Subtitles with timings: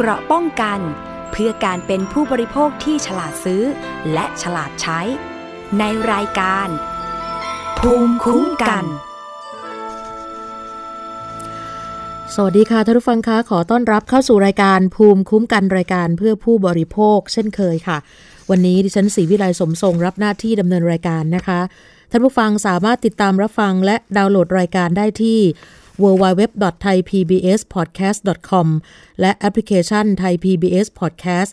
[0.00, 0.80] เกราะป้องกัน
[1.30, 3.62] เพื่อการเป็นผู้บริโภคที่ฉลาดซื้อ
[4.12, 5.00] และฉลาดใช้
[5.78, 6.68] ในรายการ
[7.78, 8.84] ภูมิคุ้มกัน
[12.34, 17.98] สวัสดีค่ะท่านผู้ฟังคะขอต้อนรับเข้าสู่รายการภูมิคุ้มกันรายการเพื่อผู้บริโภค เช่นเคยค่ะ
[18.50, 21.60] วันนี้ดิฉันศรีวิไลสมทรงรับหน้าที่ดำเนินรายการนะคะ
[22.10, 25.40] ท่านผู้ฟังสามารถติดตามรับฟังและดาวน์โหลดรายการได้ที่
[26.02, 28.68] www.thaipbspodcast.com
[29.20, 31.50] และแอปพลิเคชัน Thai PBS Podcast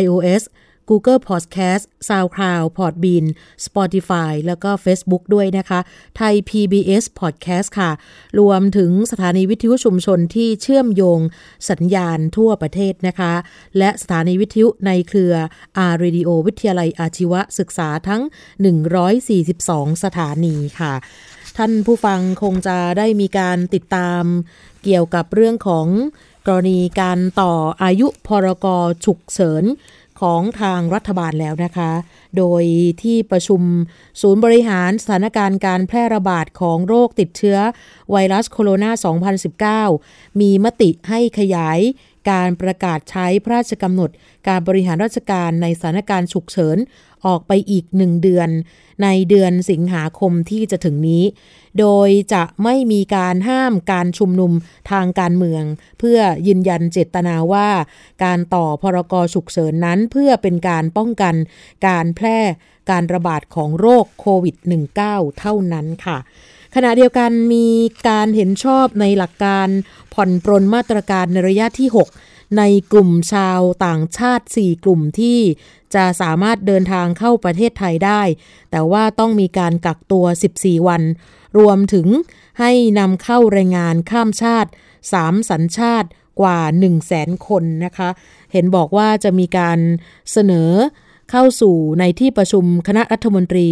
[0.00, 0.42] iOS
[0.90, 3.26] Google Podcast SoundCloud Podbean
[3.66, 5.80] Spotify แล้วก็ Facebook ด้วยนะคะ
[6.16, 7.90] ไทย PBS Podcast ค่ะ
[8.40, 11.20] รวมถึงสถานีวิทยุชุมชนที่เชื่อมโยง
[11.70, 13.32] สัญญาณทั่วประเทศนะคะ
[13.78, 15.34] และสถานีวิทยุในเครือ
[15.90, 18.22] R Radio วิทยาลัยอาชีวศึกษาทั้ง
[19.12, 20.94] 142 สถานีค่ะ
[21.56, 24.22] ท่านผู้ฟังคงจะได้มีการติดตาม
[24.84, 25.86] เกี่ยวกับเรื่องของ
[26.46, 28.66] กรณีการต่ออายุพรก
[29.04, 29.64] ฉุกเฉิน
[30.20, 31.92] ของทางรัฐบาลแล้วนะคะ
[32.36, 32.64] โดย
[33.02, 33.62] ที่ประชุม
[34.20, 37.58] ศูนย์บริหารสถานการณ์การแพร่ระบาดของโรคติดเชื้อ
[38.10, 41.78] ไวรัสโคโรนา 2019 มีมติให้ขยาย
[42.30, 44.10] การประกาศใช้พระราชกำหนด
[44.48, 46.76] การบริหารราชการในสถานการณ์ฉุกเฉิน
[47.26, 48.48] ออกไปอีกหนึ่งเดือน
[49.02, 51.24] ในเดือนสิงหาคมที่จะถึงนี้
[51.78, 54.52] โดยจะไม่มีการห้ามการชุมนุม
[54.90, 55.62] ทางการเมือง
[55.98, 57.68] เพื่อยืนยันเจตนาว่า
[58.24, 61.34] การต่อพรกฉุกเฉินนั้นเพื่อเป็นการป้องกัน
[61.86, 62.38] การแพร่
[62.90, 64.56] การระบาดของโรคโควิด
[64.98, 66.18] -19 เท่านั้นค่ะ
[66.78, 67.68] ขณะเดียวกันมี
[68.08, 69.68] การเห็นชอบในหลักการ
[70.14, 71.88] ผ่อนปรนมาตรการในระยะที่
[72.20, 72.62] 6 ใน
[72.92, 75.38] กลุ่มชาวต่างชาติ 4 กลุ่มที่
[75.94, 78.22] จะสามารถเดินทางเข้าประเทศไทยได้
[78.70, 80.24] แต่ว่าต้องมีการกักตัว
[80.56, 81.02] 14 วัน
[81.58, 82.06] รวมถึง
[82.60, 84.70] ให้นำเข้าแรงงานข้ามชาติ
[85.10, 86.08] 3 สัญชาติ
[86.40, 88.08] กว่า 1 0 0 0 0แสนคนนะคะ
[88.52, 89.78] เห็นบอกว่าจะมีการ
[90.32, 90.70] เสนอ
[91.30, 93.68] เข้าสู่ในที่ประชุมคณะรัฐมนตรี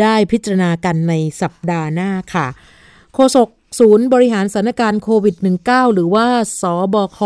[0.00, 2.46] ได้พิจารณากันในสัปดาห์หน้าค่ะ
[3.14, 3.48] โฆษก
[3.78, 6.26] ศูนย์บริหารสถานการณ์โควิด -19 หรือว่า
[6.60, 6.62] ส
[6.94, 7.20] บค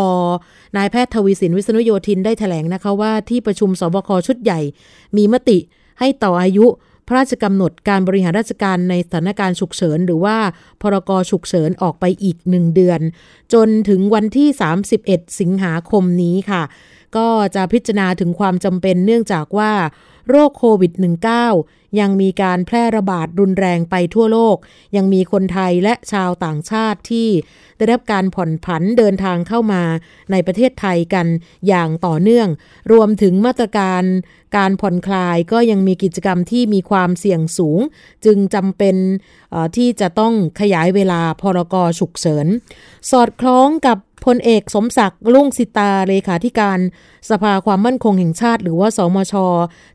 [0.77, 4.61] นายแพทย์ทวีสินวิษณุโยธินได้แถลงนะคะว่าที่ประชุมสบคชุดใหญ่
[5.17, 5.59] มีมติ
[6.01, 6.67] ให้ต่ออายุ
[7.07, 10.37] พระราชกำหนดการบริหารราชการในสถานการณ์ฉุกเฉิน หรือว่า
[10.83, 13.01] พรกฉุกเฉินออกไปอีกหนึ่งเดือน
[13.53, 14.49] จนถึงวันที่
[14.95, 16.63] 31 สิงหาคมนี้ค่ะ
[17.17, 19.73] ก็จะพิจารณาถึงความจำเป็นเนื่องจากว่า
[20.29, 20.93] โรคโควิด
[21.47, 24.57] -19 ยังมีการแพร่ระบาดรุนแรงไปทั่วโลก
[24.97, 27.29] ยังมีคนไทยและชาวต่างชาติที่
[27.77, 29.83] ได้รับการผ่อนผันเดินทางเข้ามา
[30.31, 31.27] ในประเทศไทยกัน
[31.69, 32.49] อย่างต่อเนื่อง
[32.93, 34.03] รวมถึงมาตรการ
[34.57, 37.81] การผ่อนคลายก็ยังมีกิจกรรมที่มีความเสี่ยงสูง
[38.25, 38.97] จึงจำเป็น
[39.77, 42.47] ที่จะต้องขยายเวลาพรกฉุกเฉิน
[43.11, 46.79] สอดคล้องกับ พลเอกสมศักดิ์ลุ่งสิตาเลขาธิการ
[47.31, 49.35] สภาความมั่นคงแห่งชาติ หรือว่าสมช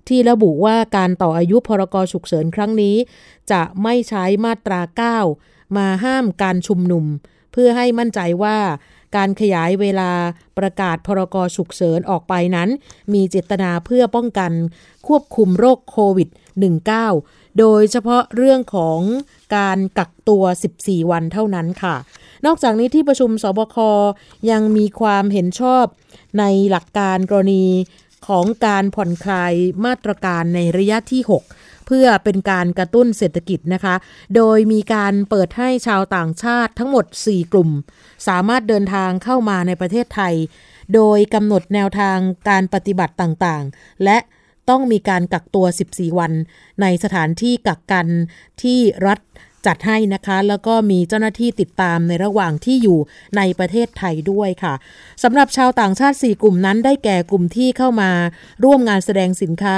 [0.08, 2.96] ที่ระบุว่าการต่ออายุพรกฉุกเฉินครั้งนี้
[3.52, 4.82] จะไม่ใช้มาตรา
[5.30, 7.06] 9 มาห้ามการชุมนุม
[7.52, 8.58] เพื่อให้มั่นใจว่า
[9.16, 10.12] การขยายเวลา
[10.58, 12.70] ประกาศพรกฉุกเฉินออกไปนั้น
[13.14, 14.52] มีเจตนาเพื่อป้องกัน
[15.08, 16.30] ควบคุมโรคโควิด
[16.94, 19.00] -19 โดยเฉพาะเรื่องของ
[19.58, 20.44] การกักตัว
[20.78, 21.96] 14 วันเท่านั้นค่ะ
[22.46, 23.78] นอกจากนี้ที่ประชุมสบค
[24.52, 25.86] ยังมีความเห็นชอบ
[26.40, 27.66] ในหลักการกรณี
[28.28, 29.53] ของการผ่อนคลาย
[29.86, 31.22] มาตรการในระยะที่
[31.53, 33.96] 6 เพื่อเป็นการกระตุ้นเศรษฐกิจนะคะ
[34.36, 37.70] โดยมีการเปิดให้ชาวต่างชาติทั้งหมด 4 กลุ่ม
[38.28, 40.36] สามารถเดินทางเข้ามาในประเทศไทย
[40.96, 42.18] โดยกำหนดแนวทาง
[42.50, 44.18] การปฏิบัติต่างๆ และ
[44.69, 46.34] ต้องมีการกักตัว 14 วัน
[46.81, 48.08] ในสถานที่กักกัน
[48.64, 49.19] ที่รัฐ
[49.68, 53.00] จัดให้นะคะ แล้วก็มีเจ้าหน้าที่ติดตามในระหว่างที่อยู่
[53.38, 54.74] ในประเทศไทยด้วยค่ะ
[55.24, 58.12] สำหรับชาวต่างชาติ 4 กลุ่มนั้นได้แก่กลุ่มที่เข้ามา
[58.64, 59.78] ร่วมงานแสดงสินค้า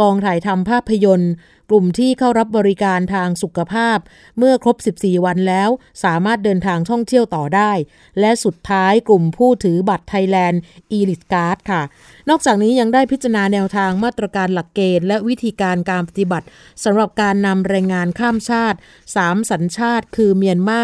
[0.00, 1.32] กองถ่ายทำภาพยนตร์
[1.70, 3.98] กลุ่มที่เข้ารับบริการทางสุขภาพ
[4.38, 5.70] เมื่อครบ 14 วันแล้ว
[6.04, 7.72] สามารถเดินทางท่องเที่ยวต่อได้
[8.20, 11.82] และสุดท้ายกลุ่มผู้ถือบัตร Thailand Elite Card ค่ะ
[12.30, 16.46] นอกจากนี้ยังได้พิจารณาแนวทางมาตรการหลักเกณฑ์ และวิธีการการปฏิบัติ
[16.84, 18.78] สำหรับการนำแรงงานข้ามชาติ
[19.14, 20.82] 3 สัญชาติ คือเมียนมา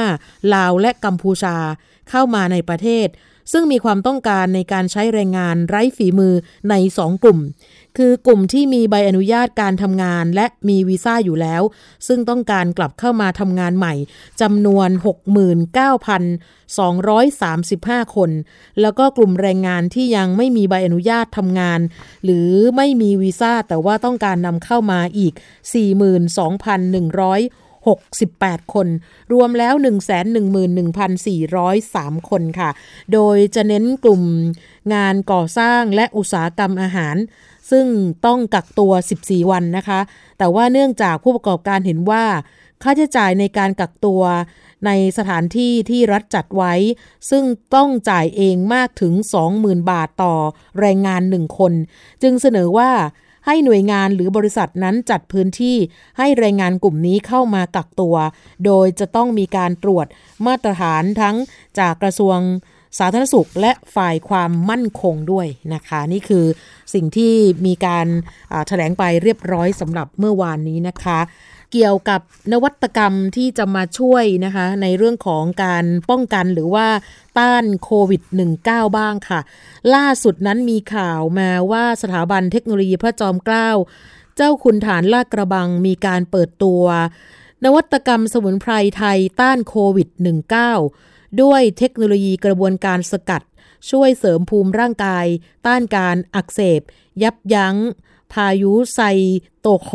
[0.55, 1.57] ลาวและกัมพูชา
[2.11, 3.09] เข้ามาในประเทศ
[3.53, 6.35] ซึ่งมีความต้องการในการใช้แรงงานไร้ฝีมือ
[6.71, 7.41] ใน 2 กลุ่ม
[7.97, 11.63] คือกลุ่มที่มีใบอนุญาตการทำงานและมีวีซ่าอยู่แล้ว
[12.07, 13.95] ซึ่งต้องการกลับเข้ามาทำงานใหม่
[14.41, 14.89] จำนวน
[18.07, 18.31] 69,235 คน
[18.81, 21.81] แล้วก็กลุ่มแรงงานที่ยังไม่มีใบอนุญาตทำงาน
[22.25, 25.43] หรือไม่มีวีซ่าแต่ว่าต้องการนำเข้ามาอีก 42,100
[27.95, 28.89] 68 คน
[29.33, 29.75] รวมแล้ว
[30.97, 32.71] 111,403 คนค่ะ
[33.13, 34.23] โดยจะเน้นกลุ่ม
[34.95, 37.17] งานก่อสร้างและอุตสาหกรรมอาหาร
[37.71, 37.87] ซึ่ง
[38.27, 38.93] ต้องกักตัว
[39.23, 40.01] 14 วันนะคะ
[40.39, 42.25] แต่ว่าเนื่องจากผู้ประกอบการเห็นว่า
[42.83, 44.23] ค่าใช้จ่ายในการกักตัว
[44.87, 46.75] ในสถานที่ที่รัฐจัดไว้
[47.31, 49.13] ซึ่งต้องจ่ายเองมากถึง
[49.53, 50.35] 20,000 บาทต่อ
[50.81, 51.73] แรงงานหนึ่งคน
[52.23, 52.91] จึงเสนอว่า
[53.47, 55.77] ให้หน่วยงานหรือบริษัทนั้นจัดพื้นที่
[56.19, 58.17] ให้แรงงานกลุ่มนี้เข้ามากักตัว
[58.65, 60.07] โดยจะต้องมีการตรวจ
[60.47, 61.37] มาตรฐานทั้ง
[61.79, 62.39] จากกระทรวง
[62.99, 66.45] สาธารณสุขและฝ่ายความมั่นคงด้วยนะคะ นี่คือ
[66.95, 67.35] สิ่งที่
[67.67, 68.07] มีการ
[68.69, 71.21] แถลงไปเรียบร้อยสำหรับเมื่อวานนี้นะคะ
[71.73, 72.21] เกี่ยวกับ
[72.53, 76.87] นวัตกรรมที่จะมาช่วยนะคะ ในเรื่องของการป้องกันหรือว่า
[77.39, 78.23] ต้านโควิด
[78.61, 79.41] -19 บ้างค่ะ
[79.95, 83.71] ล่าสุดนั้นมีข่าวมาว่าสถาบันเทคโนโลยีพระจอมเกล้า
[84.37, 86.83] เจ้าคุณฐานลาดกระบังมีการเปิดตัว
[87.65, 90.09] นวัตกรรมสมุนไพรไทยต้านโควิด
[90.75, 93.43] -19 ด้วยเทคโนโลยีกระบวนการสกัด
[93.91, 95.27] ช่วยเสริมภูมิร่างกาย
[95.67, 96.81] ต้านการอักเสบ
[97.23, 97.77] ยับยั้ง
[98.33, 99.01] พายุไซ
[99.61, 99.93] โตโค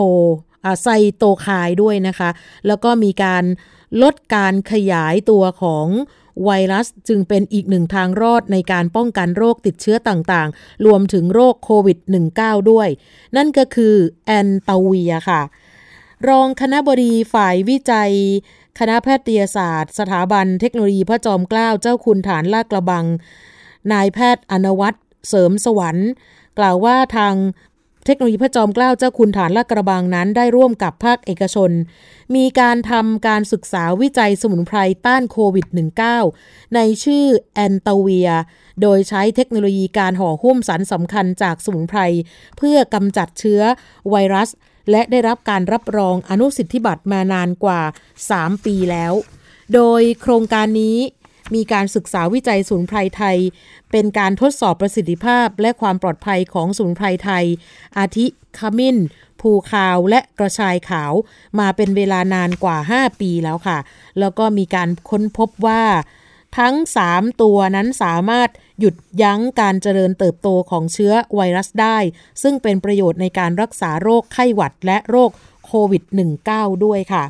[0.83, 2.29] ไซโตคายด้วยนะคะ
[2.67, 3.43] แล้วก็มีการ
[4.01, 5.87] ลดการขยายตัวของ
[6.43, 11.97] ไวรัสจึงเป็นอีกหนึ่งทางรอดในการป้องกันโรคติดเชื้อต่างๆ รวมถึงโรคโควิด
[12.35, 12.87] -19 ด้วย
[13.35, 13.95] นั่นก็คือ
[14.25, 15.41] แอนตาเวียค่ะ
[16.29, 18.13] รองคณะบดีฝ่ายวิจัย
[18.79, 23.05] คณะแพทยศาสตร์ สถาบันเทคโนโลยีพระจอมเกล้าเจ้าคุณฐานลาดกระบัง
[23.91, 24.97] นายแพทย์อนวัตร
[25.29, 26.09] เสริมสวรรค์
[26.59, 27.35] กล่าวว่าทาง
[28.05, 31.71] เทคโนโลยีพระจอมเกล้าเจ้าคุณฐานลาดกระบังนั้นได้ร่วมกับภาคเอกชน
[32.35, 35.67] มีการทำการศึกษาวิจัยสมุนไพรต้านโควิด
[36.21, 38.29] -19 ในชื่อแอนตาเวีย
[38.81, 41.99] โดยใช้เทคโนโลยีการห่อหุ้มสารสำคัญจากสมุนไพร
[42.57, 43.61] เพื่อกำจัดเชื้อ
[44.09, 44.49] ไวรัส
[44.89, 47.81] และได้รับการรับรองอนุสิทธิบัตรมานานกว่า
[48.23, 49.13] 3 ปีแล้ว
[49.73, 50.97] โดยโครงการนี้
[51.55, 53.37] มีการศึกษาวิจัยสมุนไพรไทย
[53.91, 57.45] เป็นการทดสอบประสิทธิภาพและความปลอดภัยของสมุนไพรไทย
[57.97, 58.25] อาทิ
[58.57, 58.97] ขมิ้น
[59.41, 61.13] ภูคาวและกระชายขาว
[61.59, 63.77] มาเป็นเวลานานกว่า 5 ปีแล้วค่ะ
[64.19, 65.83] แล้วก็มีการค้นพบว่า
[66.57, 66.75] ทั้ง
[67.07, 68.49] 3 ตัวนั้นสามารถ
[68.79, 71.97] หยุดยั้งการเจริญเติบโตของเชื้อไวรัสได้
[72.41, 75.31] ซึ่งเป็นประโยชน์ในการรักษาโรคไข้หวัดและโรค
[75.65, 76.03] โควิด
[76.43, 77.23] -19 ด้วยค่ะ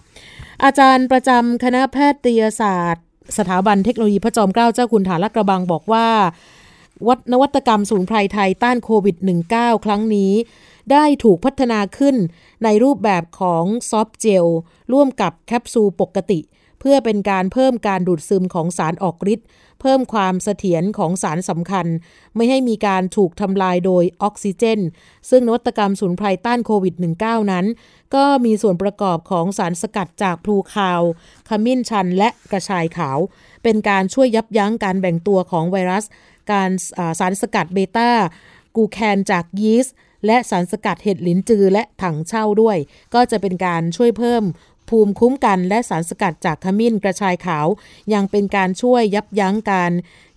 [0.64, 3.06] อาจารย์ประจำคณะแพทยศาสตร์
[3.38, 6.08] สถาบันเทคโนโลยีพระจอมเกล้าเจ้าคุณฐานลกระบังบอกว่า
[7.08, 9.18] วัฒนวัตกรรมสูนไพรไทยต้านโควิด
[9.52, 10.32] -19 ครั้งนี้
[10.92, 12.16] ได้ถูกพัฒนาขึ้น
[12.64, 14.46] ในรูปแบบของซอฟเจล
[14.94, 16.40] ร่วมกับแคปซูลปกติ
[16.82, 19.48] เพื่อเป็นการเพิ่มการดูดซึมของสารออกฤทธิ์
[19.82, 21.88] เพิ่มความเสถียรของสารสำคัญ
[22.36, 24.80] ไม่ให้มีการถูกทำลายโดยออกซิเจน
[25.30, 27.66] ซึ่งนวัตกรรมสูนไพรต้านโควิด -19 นั้น
[28.16, 31.02] ก็มีส่วนประกอบของสารสกัดจากพลูคาว
[31.50, 33.20] ขมิ้นชันและกระชายขาว
[33.64, 36.06] เป็นการช่วยยับยั้งการแบ่งตัวของไวรัส
[36.52, 36.70] การ
[37.20, 38.10] สารสกัดเบต้า
[38.76, 39.96] กูแคนจากยีสต์
[40.26, 42.78] และสารสกัดเห็ดหลินจือและถังเช่าด้วย
[43.14, 44.44] ก็จะเป็นการช่วยเพิ่ม
[44.92, 47.68] ภูมิคุ้มกันและสารสกัดจากขมิ้นกระชายขาว
[48.14, 49.92] ยังเป็นการช่วยยับยั้งการ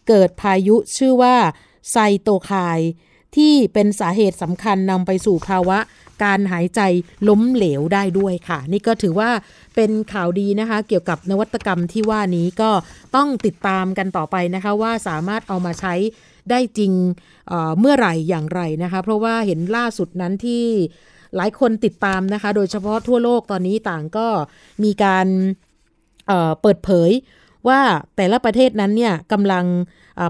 [0.09, 1.37] เกิดพายุชื่อว่า
[1.91, 2.91] ไซโตไคน์
[3.37, 5.79] ที่เป็นสาเหตุสำคัญนำไปสู่ภาวะ
[6.25, 6.81] การหายใจ
[7.29, 9.31] ล้มเหลวได้ด้วยค่ะ นี่ก็ถือว่า
[9.75, 12.71] เป็นข่าวดีนะคะ เกี่ยวกับนวัตกรรมที่ว่านี้ก็
[13.17, 15.95] ต้องติดตามกันต่อไปนะคะ ว่าสามารถเอามาใช้
[16.51, 16.93] ได้จริง
[17.49, 20.65] เเมื่อไหร่อย่างไรนะคะ เพราะว่าเห็นล่าสุดนั้นที่
[21.37, 24.27] หลายคนติดตามนะคะ โดยเฉพาะทั่วโลกตอนนี้ต่างก็
[24.85, 25.27] มีการ
[26.27, 27.11] เเปิดเผย
[27.69, 27.81] ว่า
[28.17, 29.65] แต่ละประเทศนั้นเนี่ยกำลัง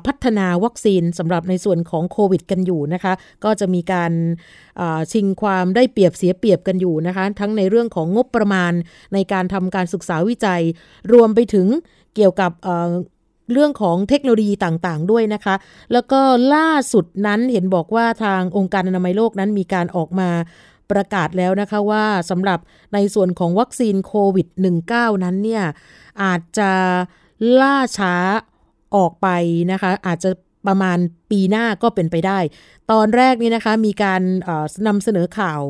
[0.06, 3.12] พัฒนาวัคซีนสำหรับในส่วนของโควิดกันอยู่นะคะ
[3.44, 4.12] ก็จะมีการ
[5.12, 8.72] ชิงความได้เปรียบเสียเปรียบกันอยู่นะคะ ทั้งในเรื่องของงบประมาณ
[9.14, 10.62] ในการทำการศึกษาวิจัย
[11.12, 11.66] รวมไปถึง
[12.14, 12.52] เกี่ยวกับ
[13.52, 15.54] เรื่องของเทคโนโลยีต่างๆ ด้วยนะคะ
[15.92, 16.20] แล้วก็
[16.54, 20.30] ล่าสุดนั้นเห็นบอกว่าทางองค์การอนามัยโลกนั้นมีการออกมา
[20.90, 22.58] ประกาศแล้วนะคะว่าสำหรับ
[22.94, 24.48] ในส่วนของวัคซีนโควิด
[24.86, 25.64] -19 นั้นเนี่ย
[26.22, 26.72] อาจจะ
[27.60, 28.14] ล่าช้า
[28.96, 29.28] ออกไป
[29.72, 30.30] นะคะ อาจจะ
[30.66, 30.98] ประมาณ
[31.30, 32.38] ปีหน้าก็เป็นไปได้
[32.90, 34.22] ตอนแรกนี่นะคะมีการ
[34.86, 35.60] นำเสนอข่าว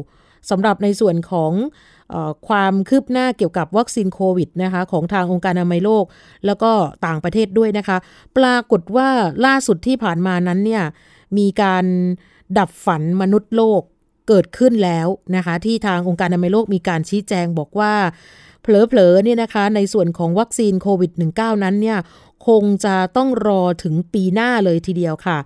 [0.50, 1.52] สำหรับในส่วนของ
[2.49, 6.04] ความคืบหน้าเกี่ยวกับวัคซีนโควิดนะคะของทางองค์การอนามัยโลก
[6.47, 6.71] แล้วก็
[7.06, 7.97] ต่างประเทศด้วยนะคะ
[8.37, 9.09] ปรากฏว่า
[9.47, 10.85] ล่าสุดที่ผ่านมานั้นเนี่ย
[11.38, 11.85] มีการ
[12.59, 13.83] ดับฝันมนุษย์โลก
[14.28, 17.95] เกิดขึ้นแล้วนะคะ ที่ทางองค์การอนามัยโลกมีการชี้แจงบอกว่า
[18.62, 21.99] เผลอๆเนี่ยนะคะในส่วนของวัคซีนโควิด -19 นั้นเนี่ย
[22.47, 25.38] คงจะต้องรอถึงปีหน้าเลยทีเดียวค่ะ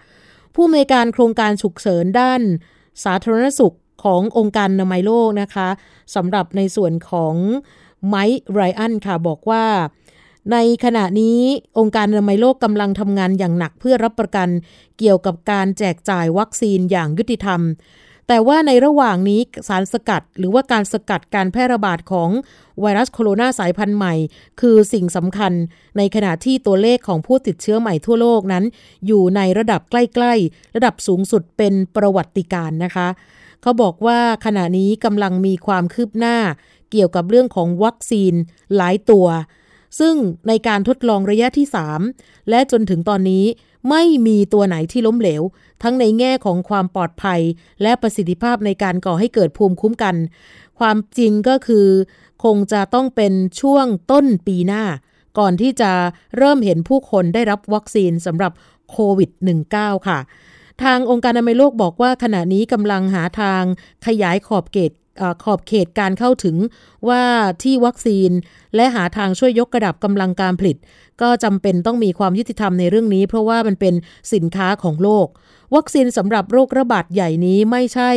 [0.55, 2.41] ผู้อำนวยการโครงการฉุกเฉินด้าน
[3.05, 5.69] สาธารณสุขขององค์การอนามัยโลกนะคะ
[6.15, 7.35] สำหรับในส่วนของ
[8.09, 9.65] ไมค์ไรอันค่ะบอกว่า
[10.53, 11.41] ในขณะนี้
[11.79, 14.49] องค์การอนามัยโลกกำลังทำงานอย่างหนักเพื่อรับประกัน
[14.99, 17.61] เกี่ยวกับการแจกจ่ายวัคซีนอย่างยุติธรรม
[18.29, 22.31] แต่ว่าในระหว่างนี้สารสกัดหรือว่าการสกัดการแพร่ระบาดของ
[22.81, 24.15] ไวรัสโคโรนาสายพันธุ์ใหม่
[24.61, 25.53] คือสิ่งสำคัญ
[25.97, 28.65] ในขณะที่ตัวเลขของผู้ติดเชื้อใหม่ทั่วโลกนั้น
[29.07, 33.09] อยู่ในระดับใกล้ๆ ระดับสูงสุดเป็นประวัติการนะคะ
[33.63, 36.37] เขาบอกว่าขณะนี้กำลังมีความคืบหน้า
[36.91, 38.33] เกี่ยวกับเรื่องของวัคซีน
[38.77, 39.27] หลายตัว
[40.01, 40.15] ซึ่ง
[40.49, 41.67] ในการทดลองระยะที่
[42.09, 43.45] 3 และจนถึงตอนนี้
[43.91, 45.43] ไม่มีตัวไหนที่ล้มเหลว
[45.83, 47.41] ทั้งในแง่ของความปลอดภัย
[47.83, 50.17] และประสิทธิภาพในการก่อให้เกิดภูมิคุ้มกัน
[50.79, 51.87] ความจริงก็คือ
[52.45, 54.85] คงจะต้องเป็นช่วงต้นปีหน้า
[55.39, 55.91] ก่อนที่จะ
[56.37, 58.53] เริ่มเห็นผู้คนได้รับวัคซีนสำหรับ
[58.91, 59.31] โควิด
[59.71, 60.19] -19 ค่ะ
[60.83, 63.63] ทางองค์การอนามัยโลกบอกว่าขณะนี้กำลังหาทาง
[64.07, 64.93] ขยายขอบเขต
[65.45, 66.57] ขอบเขตการเข้าถึง
[67.09, 67.23] ว่า
[67.63, 68.31] ที่วัคซีน
[68.75, 70.77] และหาทางช่วยยกระดับกำลังการผลิต
[71.23, 73.95] ก็จำเป็นต้องมีความยุติธรรมในเรื่องนี้ เพราะว่ามันเป็น
[74.35, 75.27] สินค้าของโลก
[75.75, 78.11] วัคซีนสำหรับโรคระบาดใหญ่นี้ไม่ใช่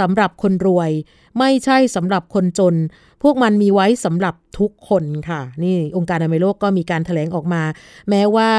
[0.00, 0.90] สำหรับคนรวย
[1.38, 2.74] ไม่ใช่สำหรับคนจน
[3.22, 7.62] พวกมันมีไว้สำหรับทุกคนค่ะ นี่องค์การอนามัยโลกก็มีการถแถลงออกมา
[8.10, 8.52] แม้ว่า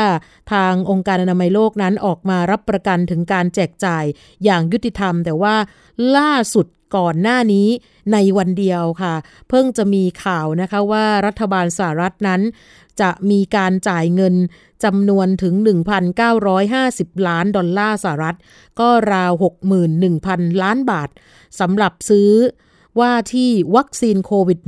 [0.54, 4.06] ทางองค์การอนามัยโลกนั้นออกมารับประกันถึงการแจกจ่าย
[4.44, 5.56] อย่างยุติธรรม แต่ว่า
[6.18, 7.68] ล่าสุดก่อนหน้านี้
[8.14, 9.16] ในวันเดียวค่ะ
[9.50, 12.42] เพิ่งจะมีข่าวนะคะว่ารัฐบาลสหรัฐนั้น
[13.02, 14.36] จะมีการจ่ายเงิน
[14.84, 15.54] จำนวนถึง
[16.36, 18.38] 1,950 ล้านดอลลาร์สหรัฐ
[18.80, 19.32] ก็ราว
[19.98, 21.10] 61,000 ล้านบาท
[21.60, 22.32] สำหรับซื้อ
[23.00, 24.60] ว่าที่วัคซีนโควิด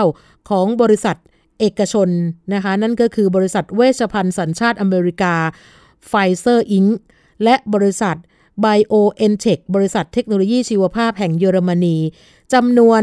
[0.00, 1.16] -19 ของบริษัท
[1.60, 2.08] เอกชน
[2.54, 5.34] นะคะ นั่นก็คือบริษัทเวชภัณฑ์สัญชาติอเมริกา
[6.08, 6.84] ไฟเซอร์ Inc.
[7.42, 8.16] และบริษัท
[8.64, 11.96] BioNTech บริษัทเทคโนโลยีชีวภาพแห่งเยอรมนี
[12.52, 13.02] จำนวน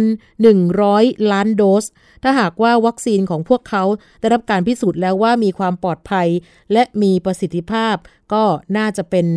[0.65, 1.85] 100 ล้านโดส
[2.23, 3.83] ถ้าหากว่าวัคซีนของพวกเขา
[4.19, 6.27] ได้รับการพิสูจน์แล้วว่ามีความปลอดภัย
[6.73, 7.95] และมีประสิทธิภาพ
[8.33, 8.43] ก็
[8.77, 9.27] น่าจะเป็น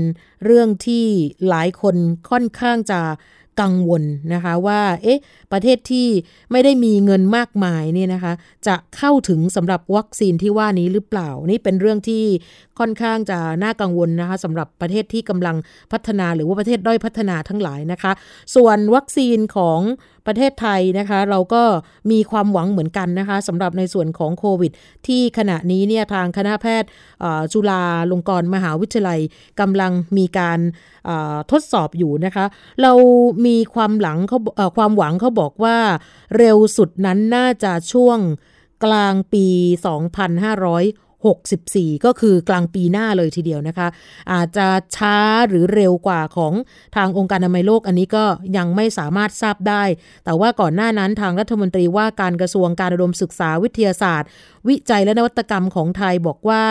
[0.44, 1.06] เรื่องที่
[1.48, 1.96] หลายคน
[2.30, 3.00] ค่อนข้างจะ
[3.60, 4.02] กังวล
[4.34, 5.18] นะคะว่า เอ๊ะ
[5.54, 6.08] ประเทศที่
[6.52, 8.32] ไม่ได้มีเงินมากมายเนี่ยนะคะ
[8.66, 12.24] จะเข้าถึงสำหรับวัคซีนที่ว่านี้หรือเปล่า นี่เป็นเรื่องที่
[12.78, 15.56] ค่อนข้างจะน่ากังวลนะคะสำหรับประเทศที่กำลัง
[15.92, 18.12] พัฒนาหรือว่าประเทศด้อยพัฒนาทั้งหลายนะคะ
[18.54, 19.80] ส่วนวัคซีนของ
[20.26, 21.62] ประเทศไทยนะคะ เราก็
[22.10, 24.72] มีความหวังเหมือนกันนะคะสำหรับในส่วนของโควิด
[25.06, 26.88] ที่ขณะนี้เนี่ยทางคณะแพทย์
[27.52, 29.20] จุฬาลงกรณ์มหาวิทยาลัย
[29.60, 30.58] กำลังมีการ
[31.52, 32.44] ทดสอบอยู่นะคะ
[32.82, 32.92] เรา
[33.46, 34.38] มีความหลังเขา
[34.76, 35.78] ความหวังเขาบอกอกว่า
[36.36, 38.18] เร็วสุดนั้นน่าจะช่วง
[38.84, 43.88] กลางปี 2564 ก็คือกลางปีหน้าเลยทีเดียวนะคะ
[44.32, 45.16] อาจจะช้า
[45.48, 46.52] หรือเร็วกว่าของ
[46.96, 48.24] ทางองค์การอนามัยโลกอันนี้ก็
[48.56, 49.84] ยังไม่สามารถทราบได้
[50.24, 54.28] แต่ว่าก่อนหน้านั้นทางรัฐมนตรีว่าการกระทรวงการอุดมศึกษาวิทยาศาสตร์
[54.68, 56.64] วิจัยและนวัตกรรมของไทยบอกว่า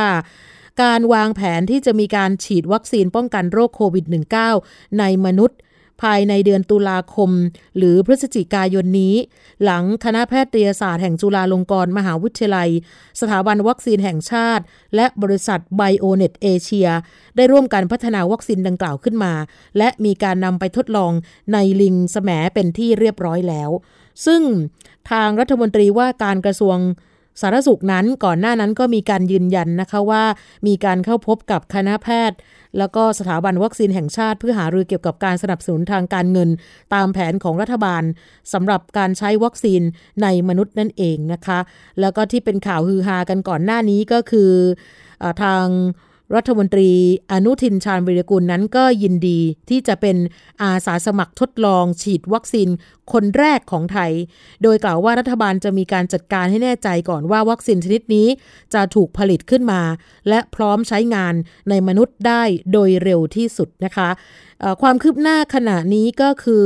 [0.83, 4.05] การวางแผนที่จะมีการฉีดวัคซีนป้องกันโรคโควิด
[4.51, 5.57] -19 ในมนุษย์
[6.03, 7.29] ภายในเดือนตุลาคม
[7.77, 9.15] หรือพฤศจิกายนนี้
[9.63, 12.69] หลังคณะแพทยศาสตร์แห่งจุฬาลงกรณ์มหาวิทยาลัย
[13.21, 14.63] สถาบันวัคซีนแห่งชาติ
[14.95, 16.89] และบริษัทไบโอเน็ตเอเชีย
[17.35, 19.33] ได้ร่วมกันพัฒนาวัคซีนดังกล่าวขึ้นมา
[19.77, 21.11] และมีการนำไปทดลอง
[21.53, 23.69] ในลิงแสมเป็นที่เรียบร้อยแล้ว
[24.25, 24.41] ซึ่ง
[25.11, 26.77] ทางรัฐมนตรีว่าการกระทรวง
[27.41, 30.23] สาธารณสุขนั้นก่อนหน้านั้นก็มีการยืนยันนะคะว่า
[30.67, 32.37] มีการเข้าพบกับคณะแพทย์
[32.77, 36.49] แล้วก็สถาบันวัคซีนแห่งชาติ เพื่อหารือเกี่ยวกับการสนับสนุนทางการเงิน
[36.93, 38.03] ตามแผนของรัฐบาล
[38.53, 39.81] สำหรับการใช้วัคซีน
[40.21, 41.59] ในมนุษย์นั่นเองนะคะ
[41.99, 44.51] แล้วก็ที่เป็นข่าวฮือฮากันก่อนหน้านี้ก็คือ
[45.23, 45.65] อทาง
[46.35, 46.89] รัฐมนตรี
[47.31, 49.39] อนุทินชาญวิรกุลนั้นก็ยินดี
[49.69, 50.17] ที่จะเป็น
[50.61, 52.69] อาสาสมัครทดลองฉีดวัคซีน
[53.11, 54.11] คนแรกของไทย
[54.63, 58.27] โดยกล่าวว่ารัฐบาลจะมีการจัดการให้แน่ใจก่อนว่าวัคซีนชนิดนี้
[58.73, 59.81] จะถูกผลิตขึ้นมา
[60.29, 61.33] และพร้อมใช้งาน
[61.69, 64.09] ในมนุษย์ได้โดยเร็วที่สุดนะคะ
[64.81, 66.65] ความคืบหน้าขณะนี้ก็คือ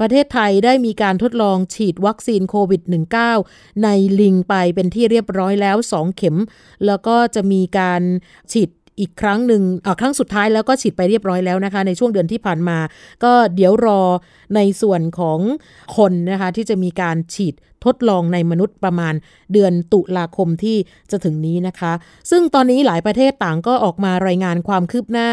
[0.00, 2.82] ประเทศไทยได้มีการทดลองฉีดวัคซีนโควิด
[3.32, 3.88] -19 ใน
[4.20, 6.36] ลิงไปเป็นที่เรียบร้อยแล้ว 2 เข็ม
[6.86, 8.02] แล้วก็จะมีการ
[8.52, 8.70] ฉีด
[9.02, 9.62] อีกครั้งหนึ่ง
[10.00, 12.78] ครั้งสุดท้ายแล้วก็ฉีดไปเรียบร้อยแล้วนะคะ ในช่วงเดือนที่ผ่านมา
[13.24, 14.02] ก็เดี๋ยวรอ
[14.54, 15.38] ในส่วนของ
[15.96, 17.54] คนนะคะที่จะมีการฉีด
[17.84, 19.14] ทดลองในมนุษย์ประมาณ
[19.52, 20.76] เดือนตุลาคมที่
[21.10, 21.92] จะถึงนี้นะคะ
[22.30, 25.28] ซึ่งตอนนี้หลายประเทศต่างก็ออกมารายงานความคืบหน้า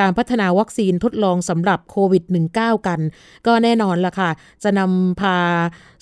[0.00, 2.24] การพัฒนาวัคซีนทดลองสำหรับโควิด
[2.56, 3.00] -19 กัน
[3.46, 4.30] ก็แน่นอนละค่ะ
[4.62, 5.38] จะนำพา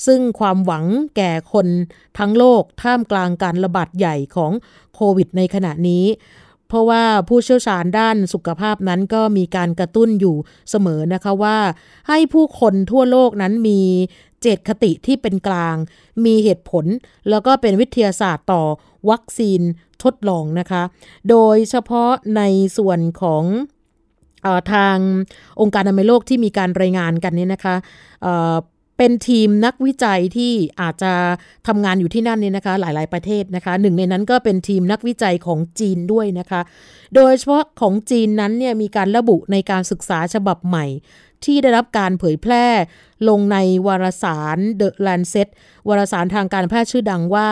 [0.06, 0.84] ซึ่งความหวัง
[1.16, 1.66] แก่คน
[2.18, 4.52] ทั้งโลกท่ามกลางการระบาดใหญ่ของ
[4.94, 6.04] โควิดในขณะนี้
[6.72, 10.36] เพราะว่าผู้เชี่ยวชาญด้านสุขภาพนั้นก็มีการกระตุ้นอยู่
[10.70, 11.58] เสมอนะคะว่า
[12.08, 13.80] ให้ผู้คนทั่วโลกนั้นมี
[14.40, 15.76] เจตคติที่เป็นกลาง
[16.24, 16.84] มีเหตุผล
[17.30, 18.62] แล้วก็เป็นวิทยาศาสตร์ต่อ
[19.10, 19.60] วัคซีน
[20.02, 20.82] ทดลองนะคะ
[21.30, 22.42] โดยเฉพาะใน
[22.78, 23.44] ส่วนของ
[24.72, 24.96] ทาง
[25.60, 27.74] องค์การอนามัยโลกที่มีการรายงานกันเนี่ยนะคะ
[29.04, 31.12] เป็นทีมนักวิจัยที่อาจจะ
[31.66, 36.60] ทำงานอยู่ที่นั่นเนี่ยนะคะหลาย ๆประเทศนะคะหนึ่งในนั้นก็เป็นทีมนักวิจัยของจีนด้วยนะคะ
[37.14, 40.86] โดยเฉพาะของจีนนั้นเนี่ยมีการระบุในการศึกษาฉบับใหม่
[41.44, 42.66] ที่ได้รับการเผยแพร่
[43.28, 43.56] ลงใน
[43.86, 45.48] วารสาร The Lancet
[45.88, 47.48] วารสารทางการแพทย์ชื่อดังว่า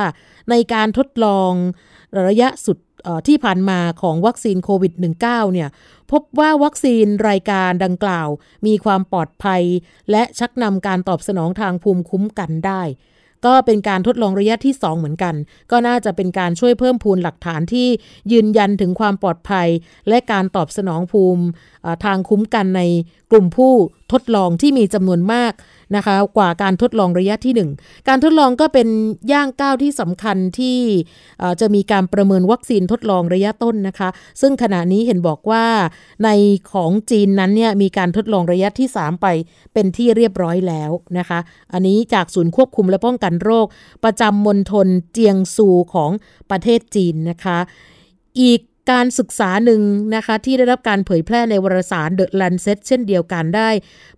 [0.51, 1.53] ในการทดลอง
[2.29, 2.79] ระยะสุด
[3.27, 5.69] ที่ผ่านมาของวัคซีนโควิด -19 เนี่ย
[6.13, 8.29] พบว่าวัคซีนรายการดังกล่าว
[8.67, 9.63] มีความปลอดภัย
[10.11, 12.83] และชักนำการตอบสนองทางภูมิคุ้มกันได้
[13.47, 15.35] ก็เป็นการทดลองระยะที่ 2 เหมือนกัน
[15.71, 17.89] ก็น่าจะเป็นการช่วยเพิ่มพูนหลักฐานที่
[18.33, 19.69] ยืนยันถึงความปลอดภัย
[20.09, 21.45] และการตอบสนองภูมิ
[22.05, 22.83] ทางคุ้มกันใน
[23.31, 23.73] กลุ่มผู้
[24.13, 25.53] ทดลองที่มีจำนวนมาก
[25.97, 28.89] นะคะกว่าการทดลองระยะที่ 1 การทดลองก็เป็น
[29.33, 30.79] ย่างก้าวที่สำคัญที่
[31.61, 34.09] จะมีการประเมินวัคซีนทดลองระยะต้นนะคะ
[34.41, 35.65] ซึ่งขณะนี้เห็นบอกว่า
[36.25, 36.29] ใน
[36.73, 39.27] ของจีนนั้นเนี่ยมีการทดลองระยะที่ 3 ไป
[39.73, 41.39] เป็นที่เรียบร้อยแล้วนะคะ
[41.73, 43.67] อันนี้จากศูนย์ควบคุมและป้องกันโรค
[44.05, 46.11] ประจำมณฑลเจียงซูของ
[46.51, 47.59] ประเทศจีนนะคะ
[48.41, 48.61] อีก
[48.91, 49.83] การศึกษาหนึ่ง
[50.17, 53.71] นะคะ ที่ได้รับการเผยแพร่ในวารสาร The Lancet เช่นเดียวกันได้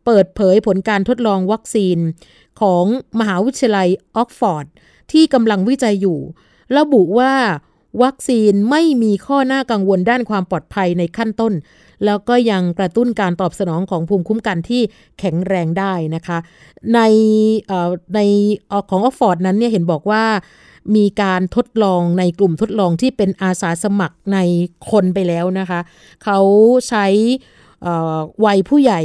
[0.05, 1.99] เปิดเผยผลการทดลองวัคซีน
[2.61, 2.85] ของ
[3.21, 4.67] มหาวิทยาลัยออกฟอร์ด
[5.13, 6.19] ที่กำลังวิจัยอยู่
[6.79, 7.33] ระบุว่า
[8.03, 11.53] วัคซีนไม่มีข้อหน้ากังวลด้านความปลอดภัยในขั้นต้น
[12.05, 14.83] แล้วก็ยังกระตุ้นการตอบสนองของภูมิคุ้มกันที่
[15.19, 16.39] แข็งแรงได้นะคะ
[16.95, 17.01] ใน
[18.15, 18.21] ใน
[18.91, 20.25] ของออกฟอร์ดนั้นเนี่ยเห็นบอกว่า
[20.97, 24.39] มีการทดลองในกลุ่มทดลองที่เป็นอาสาสมัครใน
[24.91, 25.81] คนไปแล้วนะคะ
[26.25, 26.39] เขา
[26.89, 27.07] ใช้
[28.45, 29.01] วัยผู้ใหญ่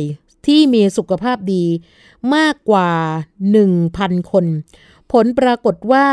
[0.45, 1.65] ที่มีสุขภาพดี
[2.35, 2.89] มากกว่า
[3.59, 4.45] 1,000 คน
[5.11, 6.07] ผลปรากฏว่า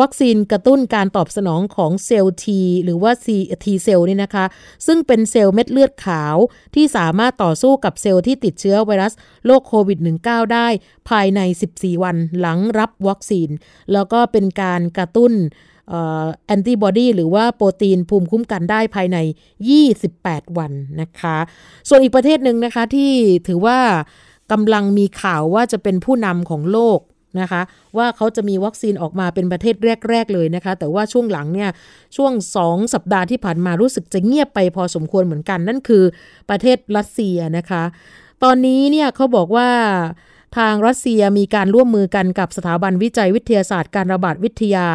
[0.00, 2.46] วัคซีนกระตุ้นการตอบสนองของเซลล์ T
[2.84, 3.12] หรือว่า
[3.64, 4.44] T เซลล์นี่นะคะ
[4.86, 6.36] ซึ่งเป็นเซลล์เม็ดเลือดขาว
[6.74, 9.12] ที่สามารถต่อสู้กับเซลล์ที่ติดเชื้อไวรัส
[9.46, 10.68] โรคโควิด -19 ได้
[11.08, 11.40] ภายใน
[11.72, 13.48] 14 วันหลังรับวัคซีน
[13.92, 15.32] แล้วก็เป็นการกระตุ้น
[16.46, 19.18] แอนติบอดีหรือว่าโปรตีนภูมิคุ้มกันได้ภายใน
[19.86, 21.36] 28 วันนะคะ
[21.88, 23.12] ส่วนอีกประเทศหนึ่งนะคะที่
[23.46, 23.78] ถือว่า
[24.52, 26.98] กำลังมีข่าวว่าจะเป็นผู้นำของโลก
[27.40, 27.62] นะคะ
[27.96, 29.74] ว่าเขาจะมีวัคซีนออกมาเป็นประเทศ
[30.08, 31.70] แรก ๆ เลยนะคะ แต่ว่าช่วงหลังเนี่ย
[32.16, 32.32] ช่วง
[32.64, 36.04] 2 สัปดาห์ที่ผ่านมารู้สึกจะเงียบไปพอสมควรเหมือนกัน นั่นคือ
[36.50, 37.82] ประเทศรัสเซียนะคะ
[38.42, 39.68] ตอนนี้เนี่ยเขาบอกว่า
[40.58, 44.86] ทางรัสเซียมีการร่วมมือกันกับสถาบันวิจัยวิทยาศาสตร์การระบาดวิทยา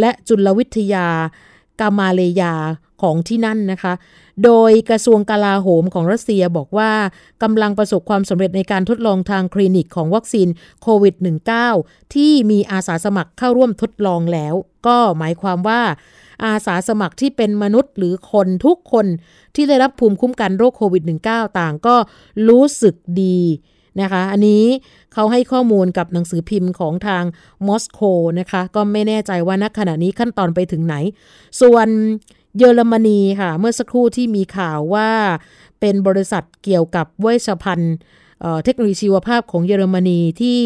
[0.00, 1.06] และจุลวิทยา
[1.80, 2.54] กามาเลยา
[3.02, 3.92] ของที่นั่นนะคะ
[4.44, 6.92] โดยกระทรวงกลาโหมของรัสเซียบอกว่า
[7.42, 10.48] กำลังประสบความสำเร็จในการทดลองทางคลินิกของวัคซีน
[10.82, 11.14] โควิด
[11.64, 14.54] -19 ที่มีอาสาสมัครเข้าร่วมทดลองแล้ว
[14.86, 15.82] ก็หมายความว่า
[16.44, 19.06] อาสาสมัครที่เป็นมนุษย์หรือคนทุกคน
[19.54, 21.96] ที่ได้รับภูมิคุ้มกันโรคโควิด -19 ต่างก็
[22.48, 23.40] รู้สึกดี
[24.00, 24.64] นะคะ อันนี้
[25.12, 27.24] เขาให้ข้อมูลกับหนังสือพิมพ์ของทาง
[27.66, 28.00] มอสโก
[28.40, 30.94] นะคะ ก็ไม่แน่ใจว่าณขณะนี้ขั้นตอนไปถึงไหน
[31.60, 31.88] ส่วน
[32.58, 35.10] เยอรมนีค่ะ เมื่อสักครู่ที่มีข่าวว่า
[35.80, 37.96] เป็นบริษัทเกี่ยวกับเวชภัณฑ์
[38.64, 40.60] เทคโนโลยีชีวภาพของเยอรมนีที่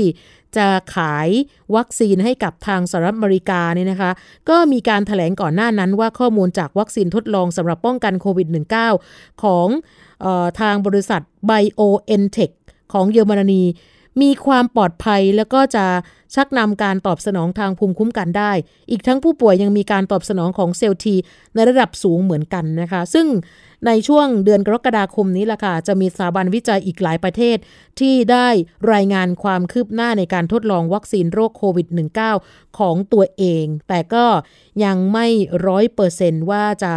[0.57, 1.29] จะขาย
[1.77, 4.11] วัคซีนให้กับทางสหรัฐอเมริกาเนี่ยนะคะ
[4.49, 8.49] ก็มีการถแถลงก่อนหน้านั้นว่าข้อมูลจากวัคซีนทดลองสำหรับป้องกันโควิด
[8.95, 9.67] -19 ของ
[10.25, 11.21] ออทางบริษัท
[11.51, 12.53] BioNTech
[12.93, 13.63] ของเยอรมนี
[14.23, 15.87] มีความปลอดภัยแล้วก็จะ
[16.35, 18.53] ชักนำการตอบสนองทางภูมิคุ้มกันได้
[18.91, 21.15] อีกทั้งผู้ป่วยยังมีการตอบสนองของเซลล์ที
[21.55, 23.27] ในระดับสูงเหมือนกันนะคะ ซึ่ง
[23.87, 27.57] ในช่วงเดือนกรกฎาคมนี้ล่ะค่ะ จะมีสถาบันวิจัยอีกหลายประเทศ
[28.01, 28.49] ที่ได้
[28.93, 31.87] รายงานความคืบหน้าในการทดลองวัคซีนโรคโควิด
[32.33, 34.25] -19 ของตัวเอง แต่ก็
[34.85, 35.27] ยังไม่
[35.67, 36.93] ร้อยเปอร์เซนว่าจะ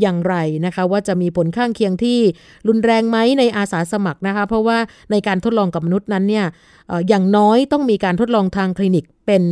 [0.00, 0.34] อย่างไร
[0.66, 2.20] นะคะ ว่าจะมีผลข้างเคียงที่
[2.68, 4.78] รุนแรงไหมในอาสาสมัครนะคะ เพราะว่า
[5.10, 6.46] ในการทดลองกับมนุษย์นั้นเนี่ย
[7.08, 9.42] อย่างน้อยต้องมีการทดลองทางคลินิกเป็น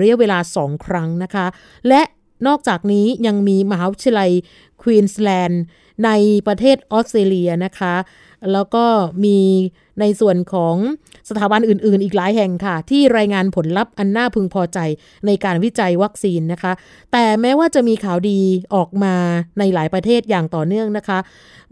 [0.00, 1.46] ระยะเวลา 2 ครั้งนะคะ
[1.88, 2.02] และ
[2.46, 4.30] นอกจากนี้ยังมีมหาวิทยาลัย
[4.82, 5.62] ควีนสแลนด์
[6.04, 6.10] ใน
[6.46, 7.94] ประเทศออสเตรเลียนะคะ
[8.52, 8.84] แล้วก็
[9.24, 9.38] มี
[10.00, 10.76] ในส่วนของ
[11.28, 14.78] สถาบันอื่น ๆ อีกหลายแห่งค่ะ ที่รายงานผลลัพธ์อันน่าพึงพอใจ
[15.26, 16.72] ในการวิจัยวัคซีนนะคะ
[17.12, 18.40] แต่แม้ว่าจะมีข่าวดี
[18.74, 19.14] ออกมา
[19.58, 21.18] ในหลายประเทศอย่างต่อเนื่องนะคะ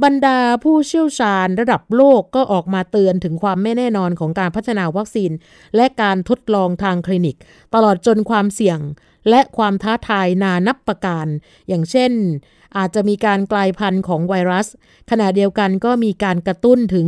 [0.04, 5.30] บรรดาผู้เชี่ยวชาญระดับโลกก็ออกมาเตือนถึงความไม่แน่นอนของการพัฒนาวัคซีน
[5.76, 7.37] และการทดลองทางคลินิก
[7.74, 8.80] ตลอดจนความเสี่ยง
[9.30, 11.26] และความท้าทายนานับประการ
[11.68, 12.12] อย่างเช่น
[12.78, 14.66] อาจจะมีการกลายพันธุ์ของไวรัส
[15.11, 17.06] ขณะเดียวกันก็มีการกระตุ้นถึง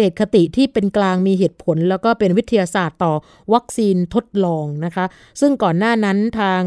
[0.00, 3.12] จตคติที่เป็นกลางมีเหตุผล แล้วก็เป็นวิทยาศาสตร์ต่อ
[3.54, 5.04] วัคซีนทดลองนะคะ
[5.40, 6.62] ซึ่งก่อนหน้านั้นทาง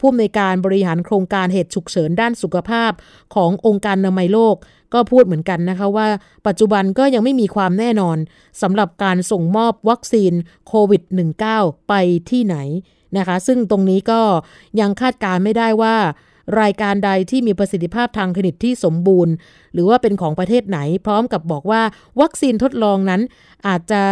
[0.00, 2.92] ผู้อำนวยการบริหารโครงการเหตุฉุกเฉินด้านสุขภาพ
[3.34, 4.56] ขององค์การนามัยโลก
[4.94, 6.06] ก็พูดเหมือนกันนะคะว่า
[6.46, 8.16] ปัจจุบันก็ยังไม่มีความแน่นอน
[8.62, 10.32] สำหรับการส่งมอบวัคซีน
[10.66, 11.02] โควิด
[11.46, 11.94] -19 ไป
[12.30, 12.56] ที่ไหน
[13.16, 14.20] นะคะ ซึ่งตรงนี้ก็
[14.80, 15.96] ยังคาดการไม่ได้ว่า
[16.60, 19.32] รายการใดที่มีประสิทธิภาพทางคลินิกที่สมบูรณ์
[19.72, 21.82] หรือว่าเป็นของประเทศไหน พร้อมกับบอกว่า
[22.20, 23.20] วัคซีนทดลองนั้น
[23.66, 24.02] อาจจะ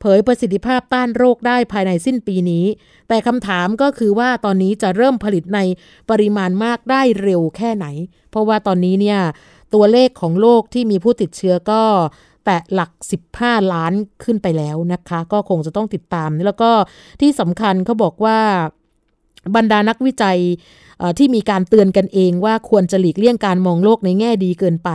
[0.00, 2.64] เผยประสิทธิภาพต้านโรคได้ภายในสิ้นปีนี้
[3.08, 5.60] แต่คำถามก็คือว่าตอนนี้จะเริ่มผลิตใน
[6.10, 7.86] ปริมาณมากได้เร็วแค่ไหน
[8.30, 9.20] เพราะว่าตอนนี้เนี่ย
[9.74, 11.82] ตัวเลขของโลกที่มีผู้ติดเชื้อก็
[12.44, 12.90] แตะหลัก
[13.30, 13.92] 15 ล้าน
[14.24, 16.70] ขึ้นไปแล้วนะคะ ก็คงจะต้องติดตาม แล้วก็
[17.20, 18.38] ที่สำคัญเขาบอกว่า
[19.56, 20.38] บรรดานักวิจัย
[21.18, 24.90] ที่มีการเตือนกันเองว่าควรจะหลีกเลี่ยงการมองโลกในแง่ดีเกินไป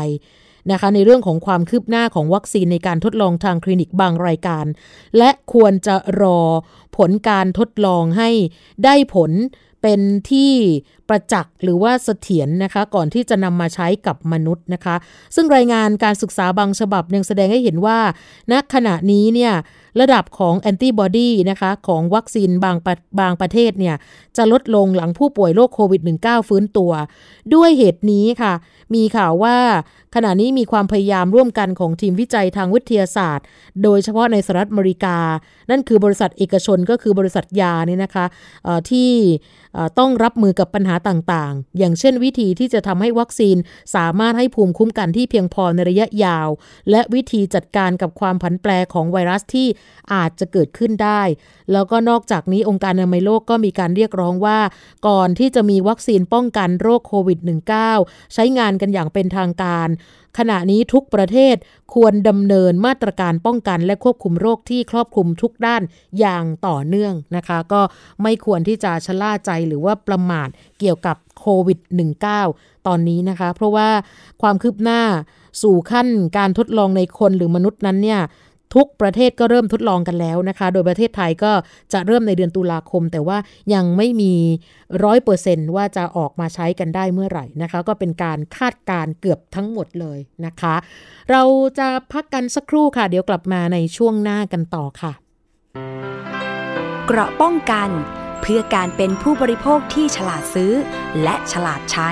[0.72, 4.66] นะคะในเรื่องของความคืบหน้าของวัคซีนในการทดลองทางคลินิกบางรายการ
[5.18, 6.40] และควรจะรอ
[6.98, 8.30] ผลการทดลองให้
[8.84, 9.32] ได้ผล
[9.82, 10.00] เป็น
[10.32, 10.52] ที่
[11.10, 14.96] ประจักษ์หรือว่าเสถียรนนะคะ ก่อนที่จะนำมาใช้กับมนุษย์นะคะ
[15.36, 18.00] ซึ่งรายงานการศึกษาบางฉบับยังแสดงให้เห็นว่า
[18.52, 19.54] ณขณะนี้เนี่ย
[20.00, 22.78] ระดับของแอนติบอดีนะคะของวัคซีนบาง
[23.20, 23.96] บางประเทศเนี่ย
[24.38, 26.92] จะลดลงหลังผู้ป่วยโรคโควิด -19 ฟื้นตัว
[27.54, 28.54] ด้วยเหตุนี้ค่ะ
[28.96, 29.58] มีข่าวว่า
[30.16, 33.46] ขณะนี้มีความพยายามร่วมกันของทีมวิจัยทางวิทยาศาสตร์
[33.84, 35.18] โดยเฉพาะในสหรัฐอเมริกา
[35.72, 38.26] นั่นคือบริษัทเอกชนก็คือบริษัทยาเนี่ยนะคะ
[38.90, 39.12] ที่
[40.00, 43.58] ต้องรับมือกับปัญหาต่างๆ อย่างเช่นวิธีที่จะทำให้วัคซีน
[43.96, 46.50] สามารถให้ภูมิคุ้มกันที่เพียงพอในระยะยาว
[46.90, 49.68] และวิธีจัดการกับความผันแปรของไวรัสที่
[50.14, 51.22] อาจจะเกิดขึ้นได้
[51.72, 54.60] แล้วก็นอกจากนี้องค์การอนามัยโลกก็มีการเรียกร้องว่า
[55.08, 57.40] ก่อนที่จะมีวัคซีนป้องกันโรคโควิด
[57.86, 59.88] -19 ใช้งานกันอย่างเป็นทางการ
[60.38, 61.56] ขณะนี้ทุกประเทศ
[61.94, 65.82] ควรดำเนินมาตรการป้องกันและควบคุมโรคที่ครอบคลุมทุกด้าน
[66.20, 67.82] อย่างต่อเนื่องนะคะ ก็
[68.24, 71.80] ไม่ควรที่จะชะล่าใจหรือว่าประมาทเกี่ยวกับโควิด
[72.34, 73.90] -19 ตอนนี้นะคะ เพราะว่า
[74.42, 75.02] ความคืบหน้า
[75.62, 78.22] สู่ขั้นการทดลองในคนหรือมนุษย์นั้นเนี่ย
[78.74, 81.52] ทุกประเทศก็เริ่มทดลองกันแล้วนะคะ โดยประเทศไทยก็
[81.94, 83.38] จะเริ่มในเดือนตุลาคม แต่ว่า
[83.74, 84.34] ยังไม่มี
[85.04, 90.76] ร้อยเปอร์เซนว่าจะออกมาใช้กันได้เมื่อไหร่นะคะ ก็เป็นการคาดการเกือบทั้งหมดเลยนะคะ
[91.32, 91.44] เรา
[91.80, 95.12] จะพักกันสักครู่ค่ะ เดี๋ยวกลับมาในช่วงหน้ากันต่อค่ะ
[97.06, 97.90] เกราะป้องกัน
[98.42, 100.74] เพื่อการเป็นผู้บริโภคที่ฉลาดซื้อ
[101.24, 102.10] และฉลาดใช้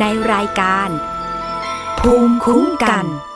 [0.00, 0.88] ในรายการ
[2.00, 3.35] ภูมิคุ้มกันไ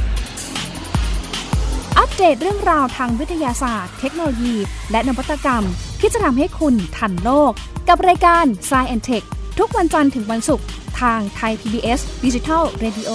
[2.23, 4.55] เดตเรื่องราวทางวิทยาศาสตร์ เทคโนโลยี
[4.91, 5.63] และนวัตกรรม
[5.99, 7.51] ที่จะทำให้คุณทันโลก
[7.87, 9.25] กับรายการ s c i e n t e c h
[9.59, 10.65] ทุกวันจันทร์ถึงวันศุกร์
[11.01, 13.11] ทางไทย PBS Digital Radio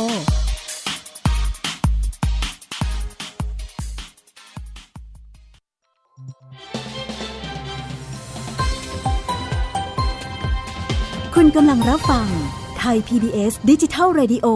[11.35, 12.29] คุณกำลังรับฟัง
[12.79, 14.47] ไทย PBS ดิจิทัล Radio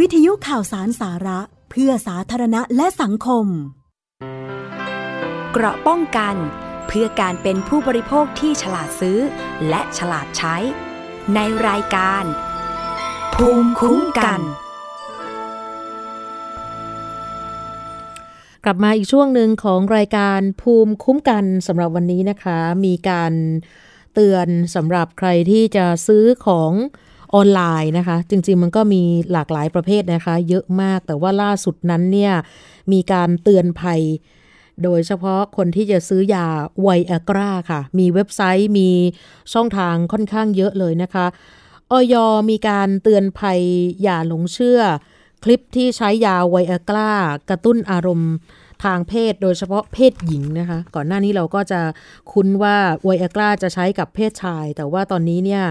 [0.00, 3.48] วิทยุข่าวสารสาระ เพื่อสาธารณะและสังคม
[5.58, 6.36] เกราะป้องกัน
[6.86, 9.18] เพื่อการเป็นผู้บริโภคที่ฉลาดซื้อ
[9.68, 10.56] และฉลาดใช้
[11.34, 12.24] ในรายการ
[13.34, 14.40] ภูมิคุ้มกัน
[18.64, 23.32] กลับมาอีกช่วงหนึ่งของรายการภูมิคุ้มกันสำหรับวันนี้นะคะ มีการ
[24.14, 26.72] เตือนสำหรับใครที่จะซื้อของ
[27.34, 32.32] ออนไลน์นะคะ จริงๆมันก็มีหลากหลายประเภทนะคะ เยอะมากแต่ว่าล่าสุดนั้นเนี่ย
[32.92, 34.02] มีการเตือนภัย
[34.84, 36.46] โดยเฉพาะคนที่จะซื้อยา
[36.82, 38.90] ไวอากราค่ะ มีเว็บไซต์มี
[39.52, 41.26] ช่องทางค่อนข้างเยอะเลยนะคะ
[41.90, 42.14] ออย
[42.50, 43.60] มีการเตือนภัย
[44.02, 44.80] อย่าหลงเชื่อ
[45.44, 47.12] คลิปที่ใช้ยาไวอากรา
[47.50, 48.32] กระตุ้นอารมณ์
[48.84, 51.80] ทางเพศโดยเฉพาะเพศหญิงนะคะ ก่อนหน้านี้เราก็จะ
[52.32, 55.64] คุ้นว่าไวอากราจะใช้กับเพศชาย แต่ว่าตอนนี้เนี่ย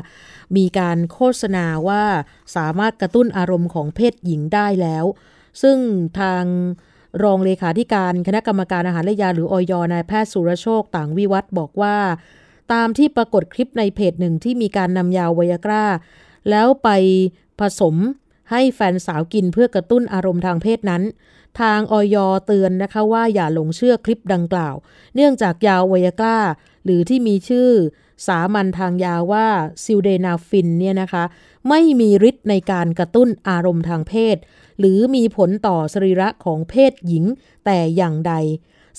[0.58, 2.04] มีการโฆษณาว่า
[2.56, 5.06] สามารถกระตุ้นอารมณ์ของเพศหญิงได้แล้ว
[5.62, 5.78] ซึ่ง
[6.20, 6.44] ทาง
[7.24, 11.98] รองเลขาธิการคณะกรรมการอาหารและยาหรืออยนายแพทย์สุรโชคต่างวิวัฒบอกว่า
[12.74, 15.86] ตามที่ปรากฏคลิปในเพจหนึ่งที่มีการนำยาไวอากรา
[16.50, 16.90] แล้วไป
[17.60, 17.96] ผสม
[18.52, 21.04] ให้แฟนสาวกินเพื่อกระตุ้นอารมณ์ทางเพศนั้น
[21.60, 24.76] ทางอย.เตือนนะคะว่าอย่าหลงเชื่อคลิปดังกล่าว
[25.16, 26.38] เนื่องจากยาไวอากรา
[26.86, 27.70] หรือที่มีชื่อ
[28.28, 29.48] สามัญทางยาว่า
[29.84, 31.24] ซิลเดนาฟิลเนี่ยนะคะ
[31.70, 34.38] ไม่มีฤทธิ์ในการกระตุ้นอารมณ์ทางเพศ
[34.80, 37.26] หรือมีผลต่อสรีระของเพศหญิง
[37.66, 38.34] แต่อย่างใด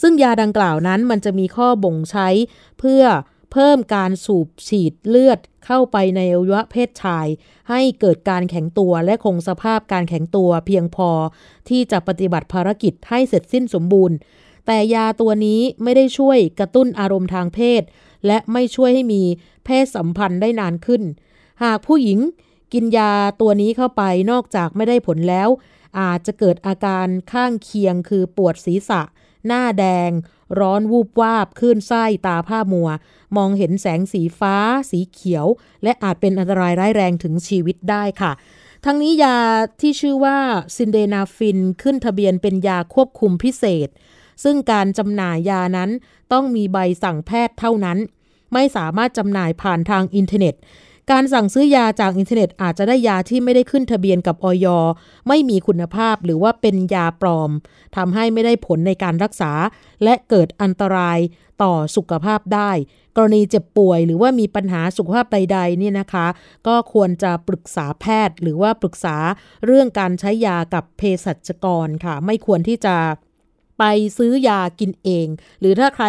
[0.01, 2.29] ซึ่งยาดังกล่าวนั้นมันจะมีข้อบ่งใช้
[2.79, 3.03] เพื่อ
[3.53, 7.27] เพิ่มการสูบฉีดเลือดเข้าไปในอวัยวะเพศชาย
[7.71, 11.11] ให้เกิดการแข็งตัวและคงสภาพการแข็งตัวเพียงพอ
[11.69, 14.17] ที่จะปฏิบัติภารกิจให้เสร็จสิ้นสมบูรณ์
[14.67, 17.83] แต่ยาตัวนี้ไม่ได้ช่วยกระตุ้นอารมณ์ทางเพศ
[18.27, 19.23] และไม่ช่วยให้มี
[19.65, 21.03] เพศสัมพันธ์ได้นานขึ้น
[21.63, 22.19] หากผู้หญิง
[22.73, 25.49] กินยาตัวนี้เข้าไปนอกจากไม่ได้ผลแล้ว
[26.01, 29.03] อาจจะเกิดอาการข้างเคียงคือปวดศีรษะ
[29.47, 30.11] หน้าแดง
[30.59, 32.91] ร้อนวูบวาบขึ้นไส้ตาผ้ามัว
[33.37, 34.57] มองเห็นแสงสีฟ้า
[34.91, 35.47] สีเขียว
[35.83, 38.33] และอาจเป็นอันตรายร้ายแรงถึงชีวิตได้ค่ะ
[38.85, 39.37] ทั้งนี้ยา
[39.81, 40.39] ที่ชื่อว่า
[40.77, 43.89] ซิลเดนาฟิลขึ้นทะเบียนเป็นยาควบคุมพิเศษ
[44.45, 45.91] ซึ่งการจำหน่ายยานั้น
[46.33, 47.99] ต้องมีใบสั่งแพทย์เท่านั้น
[48.53, 50.55] ไม่สามารถจำหน่ายผ่านทางอินเทอร์เน็ต
[51.13, 54.67] การสั่งซื้อยาจากอินเทอร์เน็ตอาจจะได้ยาที่ไม่ได้ขึ้นทะเบียนกับอย.
[55.29, 57.51] ไม่มีคุณภาพหรือว่าเป็นยาปลอม
[57.97, 59.53] ทำให้ไม่ได้ผลในการรักษา
[60.05, 61.19] และเกิดอันตราย
[61.63, 62.71] ต่อสุขภาพได้
[63.17, 66.27] กรณีเจ็บป่วยหรือว่ามีปัญหาสุขภาพใดๆเนี่ยนะคะ
[66.67, 69.17] ก็ควรจะปรึกษาแพทย์ หรือว่าปรึกษา
[69.67, 72.97] เรื่องการใช้ยากับเภสัชกรค่ะ ไม่ควรที่จะ
[73.79, 73.85] ไป
[74.19, 75.27] ซื้อยากินเอง
[75.61, 76.07] หรือถ้าใคร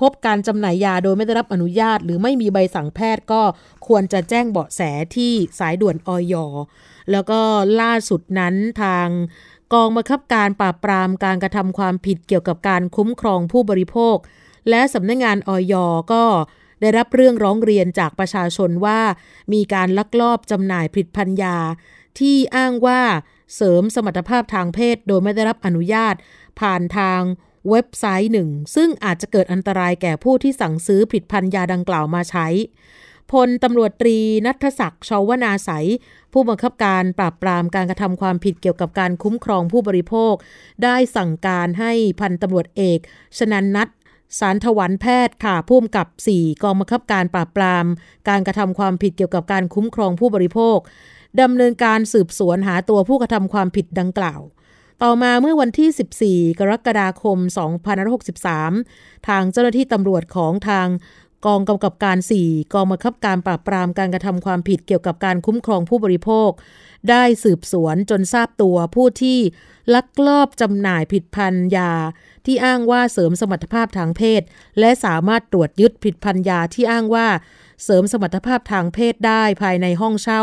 [0.00, 3.42] พบการจำหน่ายยาโดยไม่ได้รับอนุญาต หรือไม่มีใบสั่งแพทย์ก็
[3.86, 4.80] ควรจะแจ้งเบาะแส
[5.16, 6.34] ที่สายด่วนออย
[7.10, 7.40] แล้วก็
[7.80, 9.08] ล่าสุดนั้นทาง
[9.72, 14.16] กองบังคับการปราบปรามการกระทำความผิดเกี่ยวกับการคุ้มครองผู้บริโภค
[14.70, 15.74] และสำนักงงานออย
[16.12, 16.24] ก็
[16.80, 19.00] ได้รับเรื่องร้องเรียนจากประชาชนว่า
[19.52, 21.56] มีการลักลอบจำหน่ายผลิตภัณฑ์ยา
[22.18, 23.00] ที่อ้างว่า
[23.54, 26.14] เสริมสมรรถภาพทางเพศโดยไม่ได้รับอนุญาต
[26.60, 27.20] ผ่านทาง
[27.70, 32.46] เว็บไซต์หนึ่ง ซึ่งอาจจะเกิดอันตรายแก่ผู้ที่สั่งซื้อผลิตภัณฑ์ยาดังกล่าวมาใช้
[33.32, 35.70] พลตำรวจตรีนัทศักดิ์ชาวนาใส
[36.32, 40.34] ผู้บังคับการปราบปรามการกระทำความผิดเกี่ยวกับการคุ้มครองผู้บริโภค
[40.84, 42.98] ได้สั่งการให้พันตำรวจเอก
[43.38, 43.88] ชนันนัท
[44.40, 47.84] สารถวันแพทย์ค่ะผู้กำกับ 4 กองบังคับการปราบปราม
[48.28, 50.78] การกระทำความผิดเกี่ยวกับการคุ้มครองผู้บริโภค
[51.40, 54.40] ดำเนินการสืบสวนหาตัวผู้กระทำความผิดดังกล่าว
[55.02, 57.38] ต่อมาเมื่อวันที่ 14 กรกฎาคม
[58.32, 60.88] 2563 ทางเจ้าหน้าที่ตำรวจของทาง
[61.46, 66.50] กองกำกับการ 4 กองบังคับการปราบปรามการกระทำความผิดเกี่ยวกับการคุ้มครองผู้บริโภค
[67.10, 69.38] ได้สืบสวนจนทราบตัวผู้ที่
[69.94, 71.92] ลักลอบจำหน่ายผิดพันยา
[72.46, 74.42] ที่อ้างว่าเสริมสมรรถภาพทางเพศ
[74.78, 77.28] และสามารถตรวจยึดผิดพันยาที่อ้างว่า
[77.84, 80.42] เสริมสมรรถภาพทางเพศได้ภายในห้องเช่า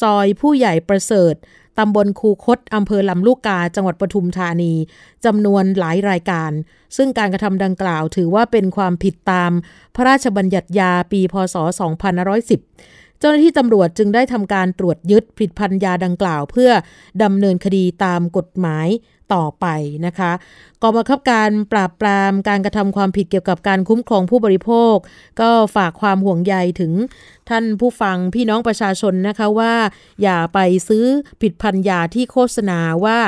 [0.00, 1.34] ซอยผู้ใหญ่ประเสริฐ
[1.78, 4.72] ตำบลคูคตอำเภอลำลูกกา จังหวัดปทุมธานี
[5.24, 6.50] จำนวนหลายรายการ
[6.96, 9.52] ซึ่งการกระทำดังกล่าวถือว่าเป็นความผิดตาม
[9.94, 11.56] พระราชบัญญัติยาปี พศ
[12.38, 16.70] 2510 เจ้าหน้าที่ตำรวจจึงได้ทำการตรวจยึดผลิตภัณฑ์ยาดังกล่าว เพื่อ
[17.22, 18.88] ดำเนินคดีตามกฎหมาย
[19.34, 19.66] ต่อไป
[20.06, 20.32] นะคะ
[20.82, 24.94] กองบังคับการปราบปรามการกระทำความผิดเกี่ยวกับการคุ้มครองผู้บริโภค
[25.40, 26.92] ก็ฝากความห่วงใยถึง
[27.50, 29.74] ท่านผู้ฟังพี่น้องประชาชนนะคะว่า
[30.22, 30.58] อย่าไป
[30.88, 31.04] ซื้อ
[31.40, 33.18] ผลิตภัณฑ์ยาที่โฆษณาว่า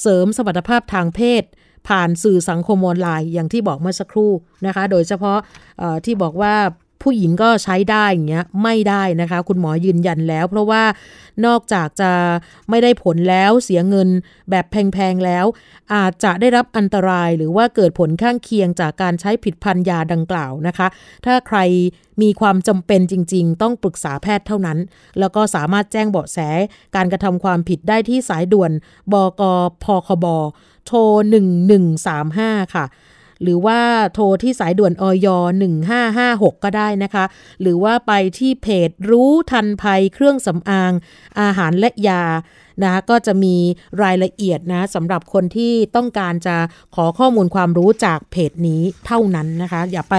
[0.00, 1.42] เสริมสมรรถภาพทางเพศ
[1.88, 4.32] ผ่านสื่อสังคมออนไลน์อย่างที่บอกเมื่อสักครู่
[4.66, 5.38] นะคะ โดยเฉพาะ
[6.04, 6.54] ที่บอกว่า
[7.06, 10.82] ผู้หญิงก็ใช้ได้อย่างเงี้ยไม่ได้นะคะ คุณหมอยืนยันแล้ว เพราะว่า
[11.46, 12.10] นอกจากจะ
[12.70, 14.08] ไม่ได้ผลแล้วเสียเงิน
[14.50, 15.44] แบบแพง ๆ แล้ว
[15.94, 20.86] อาจจะได้รับอันตรายหรือว่าเกิดผลข้างเคียงจากการใช้ผิดพันยาดังกล่าวนะคะ
[21.26, 21.58] ถ้าใคร
[22.22, 24.78] มีความจำเป็นจริง ๆ ต้องปรึกษาแพทย์เท่านั้น
[25.18, 26.38] แล้วก็สามารถแจ้งเบาะแส
[26.96, 28.72] การกระทำความผิดได้ที่สายด่วน
[29.12, 29.42] บก
[29.84, 30.26] พคบ
[30.86, 30.98] โทร
[31.86, 32.84] 1135 ค่ะ
[33.42, 33.80] หรือว่า
[34.14, 35.26] โทรที่สายด่วนอย
[35.96, 37.24] 1556 ก็ได้นะคะ
[37.60, 40.92] หรือว่าไปที่เพจรู้ทันภัยเครื่องสำอาง
[41.40, 42.22] อาหารและยา
[42.84, 43.56] นะก็จะมี
[44.02, 46.56] รายละเอียดนะสำหรับคนที่ต้องการจะ
[46.94, 50.16] ขอข้อมูลความรู้จากเพจนี้เท่านั้นนะคะ อย่าไป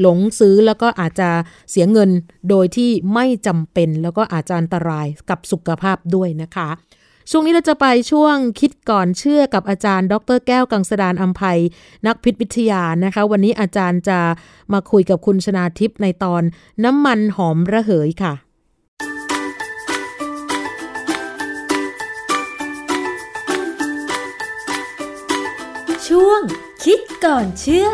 [0.00, 1.30] หลงซื้อแล้วก็อาจจะ
[1.70, 2.10] เสียเงิน
[2.50, 6.68] โดยที่ไม่จำเป็น แล้วก็อาจจะอันตรายกับสุขภาพด้วยนะคะ
[7.30, 11.60] ช่วงนี้เราจะไปช่วงคิดก่อนเชื่อกับอาจารย์ ดรแก้วกังสดานอัมภัย
[12.06, 14.18] นักพิษวิทยานะคะ วันนี้อาจารย์จะ
[14.72, 16.42] มาคุยกับคุณชนาทิพย์ในตอน
[16.84, 18.34] น้ำมันหอมระเหยค่ะ
[26.08, 26.40] ช่วง
[26.84, 27.88] คิดก่อนเชื่อ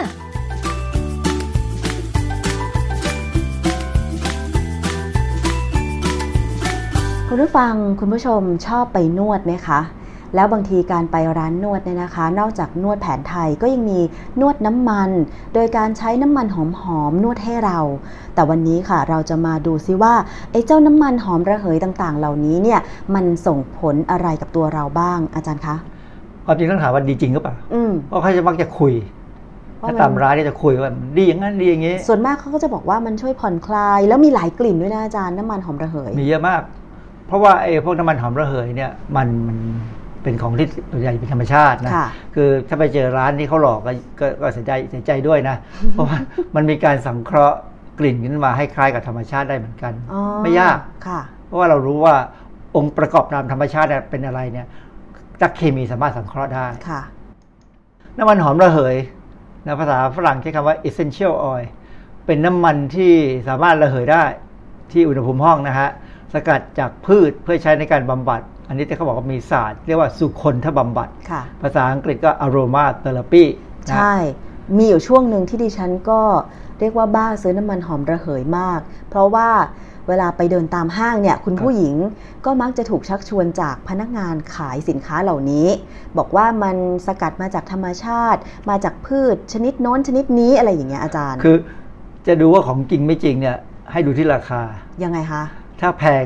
[7.34, 9.80] คุณผู้ฟังคุณผู้ชมชอบไปนวดไหมคะ
[10.34, 14.00] แล้วบางทีการไปร้านนวดเนี่ยนะคะ นอกจากนวดแผนไทยก็ยังมี
[14.40, 15.10] นวดน้ำมัน
[15.54, 16.56] โดยการใช้น้ำมันห
[17.00, 17.78] อมๆนวดให้เรา
[18.34, 20.14] แต่วันนี้ค่ะเราจะมาดูซิว่า
[20.52, 22.80] ไอ้เจ้าน้ำมันหอมระเหยต่างๆ เหล่านี้เนี่ย
[23.14, 25.76] มันส่งผลอะไรกับตัวเราบ้างอาจารย์คะ
[26.46, 27.54] ความจริงต้องถามว่าดีจริงหรือเปล่า
[28.08, 28.92] เพราะเขาจะมักจะคุย
[29.86, 36.81] ถ้าตามร้านนี่จะคุยว่าดีอย่างนั้นดีอย่างนี้ ส่วนมากเขาก็จะบอกว่ามันช่วยผ่อนคลาย แล้วมีหลายกลิ่นด้วยนะอาจารย์น้ำมันหอมระเหย มีเยอะมากเพ
[37.32, 39.58] ราะว่าไอ้พวกน้ำมันหอมระเหยเนี่ยมันมัน
[40.22, 41.92] เป็นของที่ตัวใหญ่เป็นธรรมชาตินะ
[42.34, 43.80] คือถ้าไปเจอร้านที่เขาหลอก
[44.20, 45.56] ก็ก็เสียใจเสียใจด้วยนะ
[45.92, 46.18] เพราะว่า
[46.54, 47.58] มันมีการสังเคราะห์
[47.98, 49.92] กลิ่นขึ้นมาให้คล้ายกับธรรมชาติได้เหมือนกัน
[50.42, 50.78] ไม่ยาก
[51.46, 52.14] เพราะว่าเรารู้ว่า
[52.76, 54.66] องค์ประกอบตามธรรมชาติเป็นอะไรเนี่ย
[55.40, 56.66] จักเคมีสามารถสังเคราะห์ได้
[58.18, 58.96] น้ำมันหอมระเหย
[59.64, 61.64] ในภาษาฝรั่งใช้คำว่า essential oil
[62.26, 63.12] เป็นน้ำมันที่
[63.48, 64.24] สามารถระเหยได้
[64.92, 65.88] ที่อุณหภูมิห้องนะฮะ
[66.34, 71.08] สกัดจากพืชเพื่อใช้ในการบำบัด อันนี้ที่เขาบอกว่ามีศาสตร์เรียกว่าสุคนทบำบัด
[71.62, 73.44] ภาษาอังกฤษก็ aroma therapy
[73.90, 74.14] ใช่
[74.76, 76.20] มีอยู่ช่วงหนึ่งที่ดิฉันก็
[76.80, 79.48] เรียกว่าบ้าซื้อน้ำมันหอมระเหยมาก เพราะว่า
[80.08, 81.96] เวลาไปเดินตามห้างเนี่ยคุณผู้หญิง
[82.44, 85.66] ก็มักจะถูกชักชวนจากพนักงานขายสินค้าเหล่านี้
[86.18, 88.40] บอกว่ามันสกัดมาจากธรรมชาติ
[88.70, 91.56] มาจากพืชชนิดโน้นชนิดนี้อะไรอย่างเงี้ยอาจารย์ คือ
[92.26, 93.56] จะดูว่าของจริงไม่จริงเนี่ย
[93.92, 94.60] ให้ดูที่ราคา
[95.02, 95.42] ยังไงคะ
[95.82, 96.24] ถ้าแพง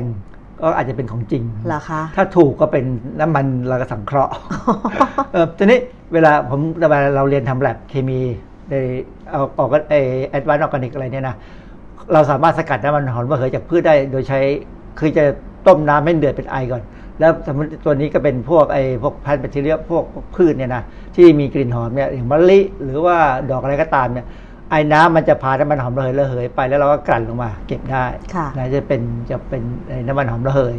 [0.61, 2.85] ก็อาจจะเป็นของจริงเหรอคะถ้าถูกก็เป็น
[3.19, 4.33] น้ำมันเราก็สังเคราะห์
[5.33, 5.79] เออทีนี้
[6.13, 8.19] เวลาผมเวลาเราเรียนทำแลบเคมี
[8.69, 8.73] ใน
[9.29, 9.95] เอาออกไอ
[10.29, 11.35] advanced organic อะไรเนี่ยนะ
[12.13, 14.39] เราสามารถสกัดน้ำมันหอมระเหยจากพืชได้โดยใช้
[14.99, 15.23] คือจะ
[15.67, 16.83] ต้มน้ำให้เดือดเป็นไอก่อน
[17.19, 20.03] แล้วสมมติตัวนี้ก็เป็นพวกไอพวกพันธุ์แบคทีเรียพวก
[20.35, 20.83] พืชเนี่ยนะ
[21.15, 23.17] ที่มีกลิ่นหอมเนี่ยอย่างมะลิหรือว่า
[23.51, 24.25] ดอกอะไรก็ตามเนี่ย
[24.71, 28.05] ไอ้น้ำมันจะพาน้ำมันหอมระเหยระเหยไปแล้วเราก็กลั่นลงมา เก็บได้
[28.57, 29.63] นะจะเป็นจะเป็น
[30.07, 30.77] น้ำมันหอมระเหย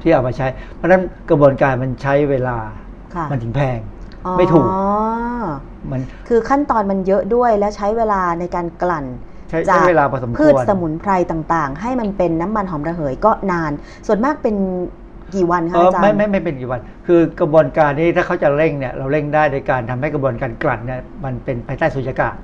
[0.00, 2.56] ที่เอามาใช้ เพราะฉะนั้นกระบวนการมันใช้เวลา
[3.30, 3.78] มันถึงแพง
[4.38, 4.66] ไม่ถูก
[5.90, 9.06] มันคือขั้นตอนมันเยอะด้วยและใช้เวลาในการกลั่น
[9.68, 9.84] จาก
[10.38, 13.72] พืชสมุนไพรต่างๆ ให้มันเป็นน้ำมันหอมระเหยก็นาน
[14.06, 14.56] ส่วนมากเป็น
[15.34, 22.34] กี่วันคะอาจารย์ไม่ไม่ไม่เป็นกี่วัน คือกระบวนการนี้ถ้าเขาจะเร่งเนี่ยเราเร่งได้โดยการทำให้กระบวนการกลั่นเนี่ยมันเป็นภายใต้สุญญากาศ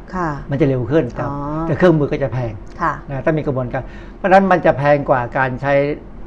[0.50, 1.04] มันจะเร็วขึ้น
[1.66, 2.52] แต่เครื่องมือก็จะแพง
[3.10, 3.82] นะถ้ามีกระบวนการ
[4.16, 5.72] เพราะฉะนั้นมันจะแพงกว่าการใช้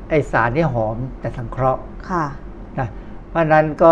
[0.10, 1.82] ไอสารที่หอมแต่สังเคราะห์
[2.80, 2.90] นะ
[3.30, 3.92] เพราะนั้นก็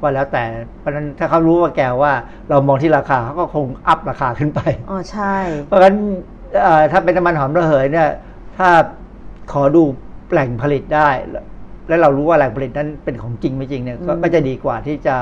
[0.00, 0.44] ว่าแล้วแต่
[0.78, 2.12] เพราะนั้นถ้าเขารู้ว่าแกว่า
[2.50, 5.34] เรามองที่ราคาเขาก็คงอัพราคาขึ้นไปอ๋อใช่
[5.66, 5.96] เพราะฉะนั้น
[6.92, 8.08] ถ้าเป็นน้ำมันหอมระเหยเนี่ย
[8.58, 8.68] ถ้า
[9.52, 9.82] ขอดู
[10.30, 11.08] แหล่งผลิตได้
[11.88, 15.16] แล้วเรารู้ว่าแหล่งผลิตนั้นเป็นของจริงไม่จริงเนี่ยก็จะดีกว่าที่จะ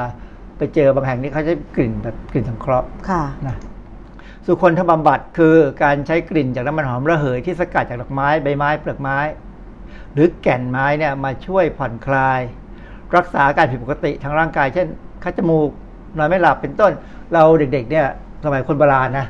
[0.59, 2.89] ไปเจอบางแห่งที่เขาใช้กลิ่นแบบกลิ่นสังเคราะห์
[3.47, 3.57] นะ
[4.47, 9.19] สุคนทบำบัดคือการใช้กลิ่นจากน้ำมันหอมระเหยที่สกัดจากดอกไม้ใบไม้เปลือกไม้
[10.13, 12.41] หรือแก่นไม้เนี่ยมาช่วยผ่อนคลาย
[13.17, 14.87] รักษาการผิดปกติทางร่างกาย เช่น
[15.25, 15.71] คัดจมูก
[16.19, 16.93] นอนไม่หลับเป็นต้น
[17.33, 18.07] เราเด็กๆเนี่ย
[18.45, 19.27] สมัยคนโบราณนะ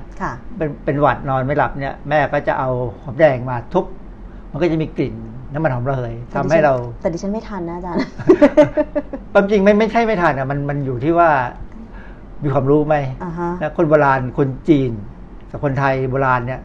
[0.57, 2.71] เป็นเป็นหวัดนอนไม่หลับเนี่ยแม่ก็จะเอา
[3.03, 3.85] หอมแดงมาทุบ
[4.51, 5.15] มันก็จะมีกลิ่น
[5.55, 8.01] น้ำมันหอมระเหยทำให้เรา แต่ดิฉันไม่ทันนะอาจารย์
[9.33, 11.31] ความจริงไม่ไม่ใช่ไม่ทันอะมันมันอยู่ที่ว่า
[12.43, 14.91] มีความรู้ไหมอ่าฮะนะคนโบราณคนจีน
[15.51, 16.61] กับคนไทยโบราณเนี่ย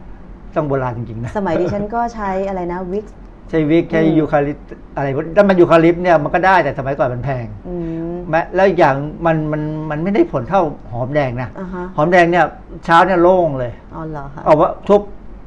[0.54, 3.06] ต้องโบราณจริงๆนะสมัยดิฉันก็ใช้อะไรนะวิก
[3.50, 4.58] ใช้วิกใช้อืมยูคาลิป
[4.96, 7.74] อะไรพวกถ้ามันยูคาลิปเนี่ยมันก็ได้แต่สมัยก่อนมันแพงอื
[8.12, 10.62] มแม้แล้วอีกอย่างมันมันมันไม่ได้ผลเท่า
[10.92, 12.44] หอมแดงนะอ่าฮะหอมแดงเนี่ย
[12.84, 15.00] เช้าเนี่ยโล่งเลยอ๋อเหรอคะเอาว่าทุบ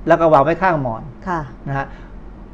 [0.08, 1.86] แล้วก็วางไว้ข้างหมอนค่ะนะฮะ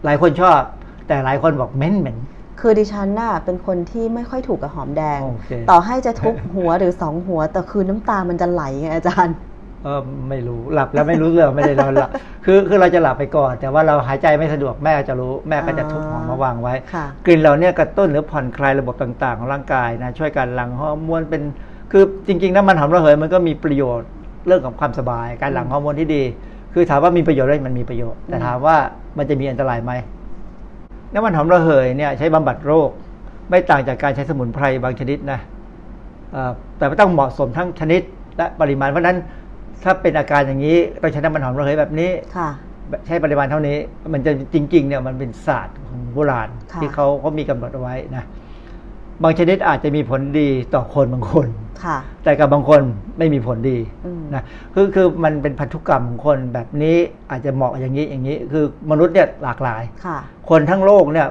[0.05, 0.59] หลายคนชอบ
[1.07, 2.17] แต่หลายคนบอกเหม็นเหม็น
[2.59, 9.35] คือดิฉันน่ะเป็นคนที่ไม่ค่อยถูกกับหอมแดงโอเคต่อให้จะทุบหัวหรือสองหัว แต่คือน้ำตามันจะไหลไงอาจารย์
[9.83, 12.09] เออไม่รู้หลับแล้วไม่รู้เรื่องไม่ได้นอนหลับ
[12.45, 21.41] คือคือเราจะหลับไปก่อน แต่ว่าเราหายใจไม่สะดวกแม่จะรู้แม่ก็จะทุบหอมมาวางไว้ค่ะกลิ่นเราเนี่ยกระตุ้นหรือผ่อนคลายระบบต่างๆ ของร่างกายนะช่วยการหลั่งฮอร์โมนเป็น
[21.91, 24.09] คือจริงๆน้ำมันหอมระเหยมันก็มีประโยชน์
[24.47, 26.23] เรื่องของความสบาย การหลั่งฮอร์โมนที่ดี
[26.77, 28.75] คือถามว่ามีประโยชน์ไหมมันมีประโยชน์ แต่ถามว่า
[29.17, 29.91] มันจะมีอันตรายไหม
[31.13, 32.89] น้ำมันหอมระเหยเนี่ยใช้บำบัดโรค
[33.49, 35.39] ไม่ต่างจากการใช้สมุนไพรบางชนิดนะ
[36.31, 38.01] เอ่อแต่ไม่ต้องเหมาะสมทั้งชนิด
[38.37, 39.17] และปริมาณเพราะฉะนั้น
[39.83, 42.49] ถ้าเป็นอาการอย่างนี้เราใช้น้ำมันหอมระเหยแบบนี้ค่ะ
[43.05, 43.77] ใช้ปริมาณเท่านี้
[44.13, 48.23] มันจะจริงๆเนี่ยมันเป็นศาสตร์ของโบราณค่ะที่เขาเขามีกำหนดเอาไว้นะ
[49.23, 51.47] บางชนิดอาจจะมีผลดีต่อคนบางคน
[51.85, 52.81] ค่ะ แต่กับบางคน
[53.17, 54.43] ไม่มีผลดีอืมนะ
[54.73, 56.97] คือคือมันเป็นพันธุกรรมของคนแบบนี้
[57.31, 60.17] อาจจะเหมาะอย่างนี้อย่างนี้ คือมนุษย์เนี่ยหลากหลายค่ะ
[60.49, 61.27] คนทั้งโลกเนี่ย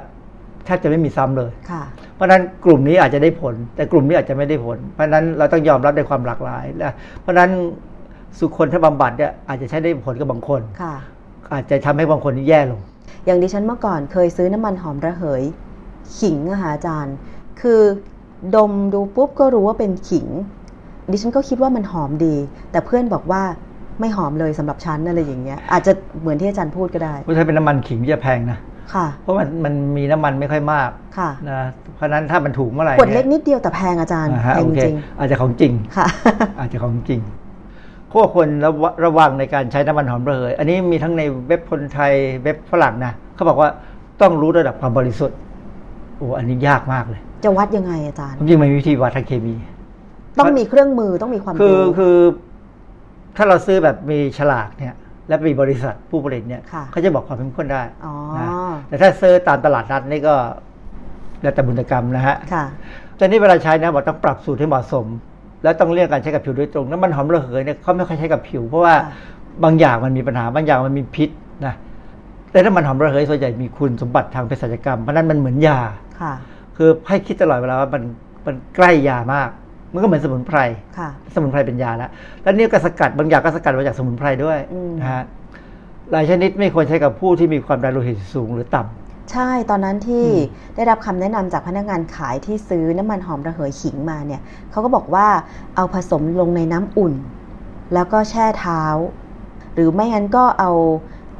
[0.64, 1.82] แทบจะไม่มีซ้ำเลยค่ะ
[2.14, 7.50] เพราะฉะนั้นกลุ่มนี้อาจจะได้ผล แต่กลุ่มนี้อาจจะไม่ได้ผล เพราะฉะนั้นเราต้องยอมรับในความหลากหลายนะเพราะฉะนั้น
[8.38, 10.94] สุคนถ้าบำบัดเนี่ยอาจจะใช้ได้ผลกับบางคนค่ะ
[11.52, 12.80] อาจจะทำให้บางคนนี่แย่ลง
[13.26, 15.42] อย่างดิฉันเมื่อก่อนเคยซื้อน้ำมันหอมระเหย
[16.18, 17.14] ขิงอะค่ะอาจารย์
[17.60, 17.80] คือ
[18.56, 20.26] ดมดูปุ๊บก็รู้ว่าเป็นขิง
[21.10, 22.34] ดิฉันก็คิดว่ามันหอมดี
[22.70, 23.42] แต่เพื่อนบอกว่า
[24.00, 28.58] ไม่หอมเลยสำหรับฉันอะไรอย่างเงี้ย อาจจะเหมือนที่อาจารย์พูดก็ได้เพราะถ้าเป็นน้ำมันขิงจะแพงนะ
[28.94, 31.60] ค่ะ เพราะมันมันมีน้ำมันไม่ค่อยมากค่ะนะ
[31.94, 36.06] เพราะฉะนั้นถ้ามันถูกเมื่อไหร่ขวดเล็กนิดเดียวแต่แพงอาจารย์อ่าฮะแพงโอเคจริงอาจจะของจริงค่ะ
[36.58, 37.20] อาจจะของจริง
[38.12, 43.68] พวกคนระวะระวังในการใช้น้ำมันหอมระเหย อันนี้มีทั้งในเว็บคนไทยเว็บฝรั่งนะเขาบอกว่า
[44.20, 45.38] ต้องรู้ระดับความบริสุทธิ์
[46.16, 49.54] โอ้อันนี้ยากมากเลย จะวัดยังไงอาจารย์จริงๆมันมีวิธีวัดทางเคมี
[50.38, 52.16] ต้องมีเครื่องมือต้องมีความคือรู้คือ
[53.36, 54.94] ถ้าเราซื้อแบบมีฉลากเนี่ย
[55.28, 58.48] และมีบริษัทผู้ผลิตเนี่ยค่ะเขาจะบอกความเข้มข้นได้อ๋อนะ
[58.88, 60.34] แต่ถ้าซื้อตามตลาดนัดนี่ก็
[61.42, 62.64] แล้วแต่บุญกรรมนะฮะค่ะ
[63.18, 65.06] ตอนนี้เวลาใช้นะบอกต้องปรับสูตรให้เหมาะสม
[65.62, 68.94] แล้วต้องเลี่ยงการใช้กับผิวโดยตรงน้ำมันหอมระเหยเนี่ยเขาไม่ค่อยใช้กับผิว เพราะว่า
[69.64, 71.30] บางอย่างมันมีปัญหาบางอย่างมันมีพิษ
[71.66, 71.74] นะ
[72.54, 75.80] แต่น้ำมันหอมระเหยส่วนใหญ่มีคุณสมบัติทางเภสัชกรรมเพราะนั้นมันเหมือนยา
[76.20, 76.34] ค่ะ
[76.76, 78.02] คือให้คิดตลอดเวลาว่ามัน
[78.46, 79.48] มันใกล้ยามาก
[79.92, 80.58] มันก็เหมือนสมุนไพร
[80.98, 82.10] ค่ะ สมุนไพรเป็นยาแล้ว
[82.42, 85.22] แล้วนี่ก็สกัดบางอย่างก็สกัดมาจากสมุนไพรด้วยอืมนะฮะ
[86.12, 90.26] หลายชนิดไม่ควรใช้กับผู้ที่มีความดันโลหิตสูงหรือต่ำใช่ตอนนั้นที่
[90.76, 94.40] ได้รับคำแนะนำจากพนักงานขายที่ซื้อน้ำมันหอมระเหยขิงมาเนี่ย
[94.70, 95.26] เขาก็บอกว่า
[95.76, 97.14] เอาผสมลงในน้ำอุ่น
[97.94, 98.82] แล้วก็แช่เท้า
[99.74, 100.72] หรือไม่งั้นก็เอา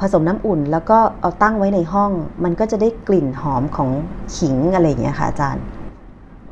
[0.00, 2.10] ผสมน้ำอุ่น แล้วก็เอาตั้งไว้ในห้อง
[2.44, 3.90] มันก็จะได้กลิ่นหอมของ
[4.36, 5.64] ขิงอะไรอย่างเงี้ยค่ะอาจารย์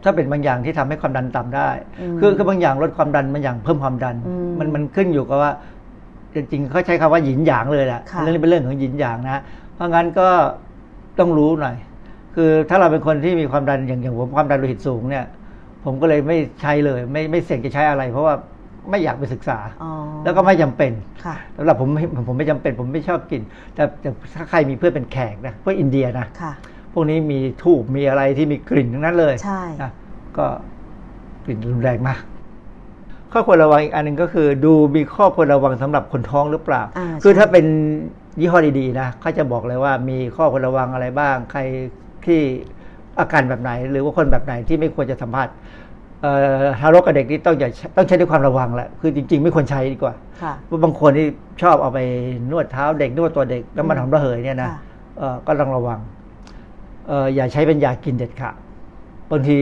[0.02, 1.68] ถ้าเป็นบางอย่างที่ทำให้ความดันต่ำได้
[2.00, 5.52] อืมคือคือบางอย่างลดความดันบางอย่างเพิ่มความดันอืมมันมันขึ้นอยู่กับว่า
[6.34, 9.42] จริงๆเขาใช้คำว่าหยินหยางเลยแหละค่ะเรื่องนี้เป็นเรื่องของหยินหยางนะ
[9.74, 10.28] เพราะงั้นก็
[11.18, 11.76] ต้องรู้หน่อย
[12.34, 15.24] คือถ้าเราเป็นคนที่มีความดันอย่างอย่างผมความดันโลหิตสูงเนี่ย
[15.84, 18.34] ผมก็เลยไม่ใช้เลย ไม่ไม่เสี่ยงจะใช้อะไร เพราะว่า
[18.90, 19.90] ไม่อยากไปศึกษาอ๋อ
[20.24, 20.92] แล้วก็ไม่จำเป็น
[21.24, 23.42] ค่ะสำหรับผมไม่ผมไม่จำเป็น ผมไม่ชอบกิน
[23.74, 26.52] แต่แต่ถ้าใครมีเพื่อนเป็นแขกนะพวกอินเดียนะค่ะ
[26.92, 29.90] พวกนี้มีทูบมีอะไรที่มีกลิ่นทั้งนั้นเลยใช่นะ
[30.36, 30.46] ก็
[31.44, 32.20] กลิ่นรุนแรงมาก
[33.32, 37.66] ข้อควรระวังอีกอันหนึ่งก็คือ ดูมีข้อควรระวังสำหรับคนท้องหรือเปล่าอ่าคือใช่ถ้าเป็น
[38.40, 41.60] ยี่ห้อดีๆนะเขาจะบอกเลยว่ามีข้อควรระวังอะไรบ้าง ใคร
[42.24, 42.40] ที่
[43.20, 45.48] อาการแบบไหน หรือว่าคนแบบไหนที่ไม่ควรจะสัมผัส
[46.22, 51.26] เอ่อทารกกับเด็กนี่ต้องอย่าต้องใช้ด้วยความระวังแหละคือจริง ๆ ไม่ควรใช้ดีกว่าค่ะเพราะบางคนที่
[51.62, 51.98] ชอบเอาไป
[52.50, 54.78] นวดเท้าเด็กนวดตัวเด็กน้ำมันหอมระเหยเนี่ยนะค่ะ
[55.18, 55.98] เอ่อก็ต้องระวัง
[57.08, 58.54] เอ่ออย่าใช้เป็นยากินเด็ดขาด
[59.30, 59.58] บางที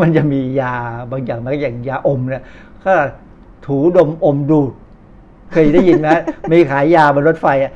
[0.00, 0.74] มันจะมียา
[1.10, 2.42] บางอย่างมันก็อย่างยาอมเนี่ย
[2.86, 2.94] ก็
[3.66, 4.72] ถูดมอมดูด
[5.52, 6.08] เคยได้ยินไหม
[6.50, 7.72] มีขายยาบนรถไฟอะ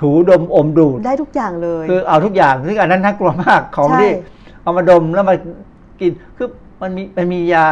[0.00, 4.10] ถูดมอมดูดได้ทุกอย่างเลย คือเอาทุกอย่างซึ่งอันนั้นน่ากลัวมากของใช่ที่
[4.62, 5.34] เอามาดมแล้วมา
[6.00, 6.48] กินคือ
[6.82, 7.68] มันมีมันมียา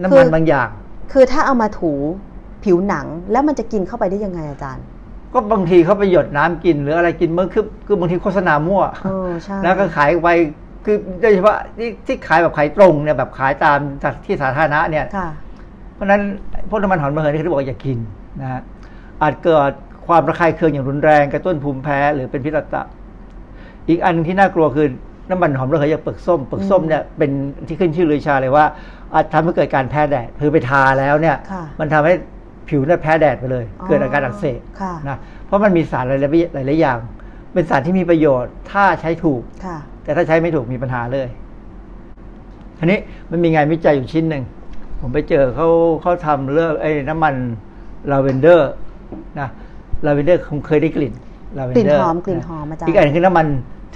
[0.00, 0.68] น้ำคืมันอบางอย่าง
[1.12, 1.92] คือถ้าเอามาถู
[2.64, 4.84] ผิวหนังแล้วมันจะกินเข้าไปได้ยังไงอาจารย์
[5.32, 10.28] ก็บางทีเขาไปหยดน้ำกินหรืออะไรกินเมื่อคือคือบางทีโฆษณามั่วเออใช่แล้วก็ขายไป
[10.84, 13.78] คือโดยเฉพาะที่ที่ขายแบบขายตรงเนี่ยแบบขายตาม
[14.24, 15.28] ที่สาธารณะเนี่ยค่ะ
[15.94, 16.22] เพราะฉะนั้น
[16.68, 17.98] พวกน้ำมันหอมระเหยนี่เขาบอกอย่ากิน
[18.40, 18.60] นะฮะ
[19.22, 19.72] อาจเกิด
[20.06, 22.86] ความระคายเคืองอย่างรุนแรงกระตุ้นภูมิแพ้หรือเป็นพิษตับ
[23.88, 24.86] อีกอันที่น่ากลัวคือ
[25.30, 27.30] น้ำมันหอมระเหยจากเปลือกส้มเปลือกส้มเนี่ยเป็น
[27.68, 28.64] ที่ขึ้นชื่อลือชาเลยว่า
[29.14, 31.36] อาจทำให้เกิดการแพ้แดดคือไปทาแล้วเนี่ย
[31.80, 32.14] มันทำให้
[32.68, 34.60] ผิวเนี่ยแพ้แดดไปเลย เกิดอาการอักเสบ
[35.08, 36.20] นะเพราะมันมีสารหลาย
[36.66, 36.98] หลายอย่าง
[37.54, 39.42] เป็นสารที่มีประโยชน์ถ้าใช้ถูก
[40.04, 41.28] แต่ถ้าใช้ไม่ถูกมีปัญหาเลย
[42.78, 42.98] ทีนี้
[43.30, 44.44] มันมีงานวิจัยอยู่ชิ้นหนึ่ง
[45.00, 45.68] ผมไปเจอเขา
[46.02, 47.34] เขาทำเรื่องไอ้น้ำมัน
[48.10, 48.70] ลาเวนเดอร์
[49.40, 49.48] นะ
[50.06, 51.12] ลาเวนเดอร์คงเคยได้กลิ่น
[51.58, 53.46] ลาเวนเดอร์กลิ่นหอมกลิ่นหอมอาจารย์อีกอันคือน้ำมัน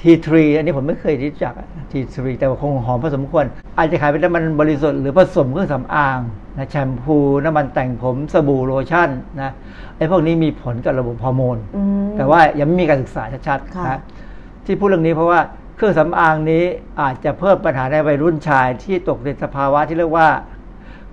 [0.00, 1.54] tea tree อันนี้ผมไม่เคยรู้จัก
[1.90, 3.44] tea tree แต่ว่าคงหอมพอสมควร
[3.78, 6.18] อาจจะขายเป็นน้ำมันบริสุทธิ์หรือผสมเครื่องสำอาง
[6.58, 9.10] นะแชมพูน้ำมันแต่งผมสบู่โลชั่น
[9.42, 9.50] นะ
[9.96, 11.58] ไอ้พวกนี้มีผลกับระบบฮอร์โมน
[12.16, 14.00] แต่ว่ายังไม่มีการศึกษาชัดๆนะ
[14.66, 15.40] ที่พูดเรื่องนี้เพราะว่า
[15.76, 16.62] เครื่องสำอางนี้
[17.00, 20.28] อาจจะเพิ่มปัญหาในวัยรุ่นชายที่ตกในสภาวะที่เรียกว่า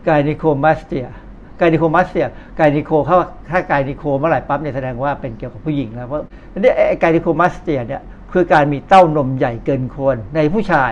[0.05, 3.17] gynecomastia gynecomastia gyneco เขา
[3.51, 6.21] ถ้า gyneco เมื่อไหร่ปั๊บเนี่ยแสดงว่าเป็นเกี่ยวกับผู้หญิงแล้วเพราะ
[6.59, 8.01] นี่ไอ้ gynecomastia เนี่ย
[8.33, 10.91] คือการมีเต้านมใหญ่เกินควรในผู้ชาย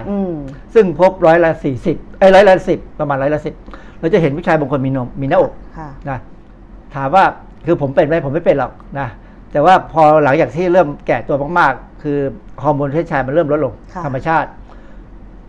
[0.73, 3.53] ซึ่งพบร้อยละสี่สิบไอ้ร้อยละสิบประมาณร้อยละสิบ
[3.99, 5.53] เราจะเห็นผู้ชายบางคนมีนมมีหน้าอก
[6.09, 6.17] นะ
[6.95, 7.23] ถามว่า
[7.65, 9.07] คือผมเป็นไหมผมไม่เป็นหรอกนะ
[9.51, 12.17] แต่ว่าพอหลังจากที่เริ่มแก่ตัวมากๆ คือ
[12.63, 13.73] ฮอร์โมนเพศชายมันเริ่มลดลง
[14.05, 14.49] ธรรมชาติ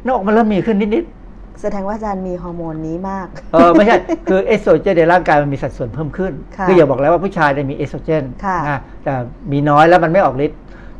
[0.03, 3.97] หน้าอกมันเริ่มมีขึ้นนิดๆแสดงว่าอาจารย์มีฮอร์โมนนี้มากเออไม่ใช่
[4.31, 6.33] คือเอสโตรเจนในร่างกายมันมีสัดส่วนเพิ่มขึ้น
[6.67, 8.25] คืออย่าบอกแล้วว่าผู้ชายได้มีเอสโตรเจน
[8.69, 9.13] นะแต่
[9.53, 10.59] มีน้อยแล้วมันไม่ออกฤทธิ์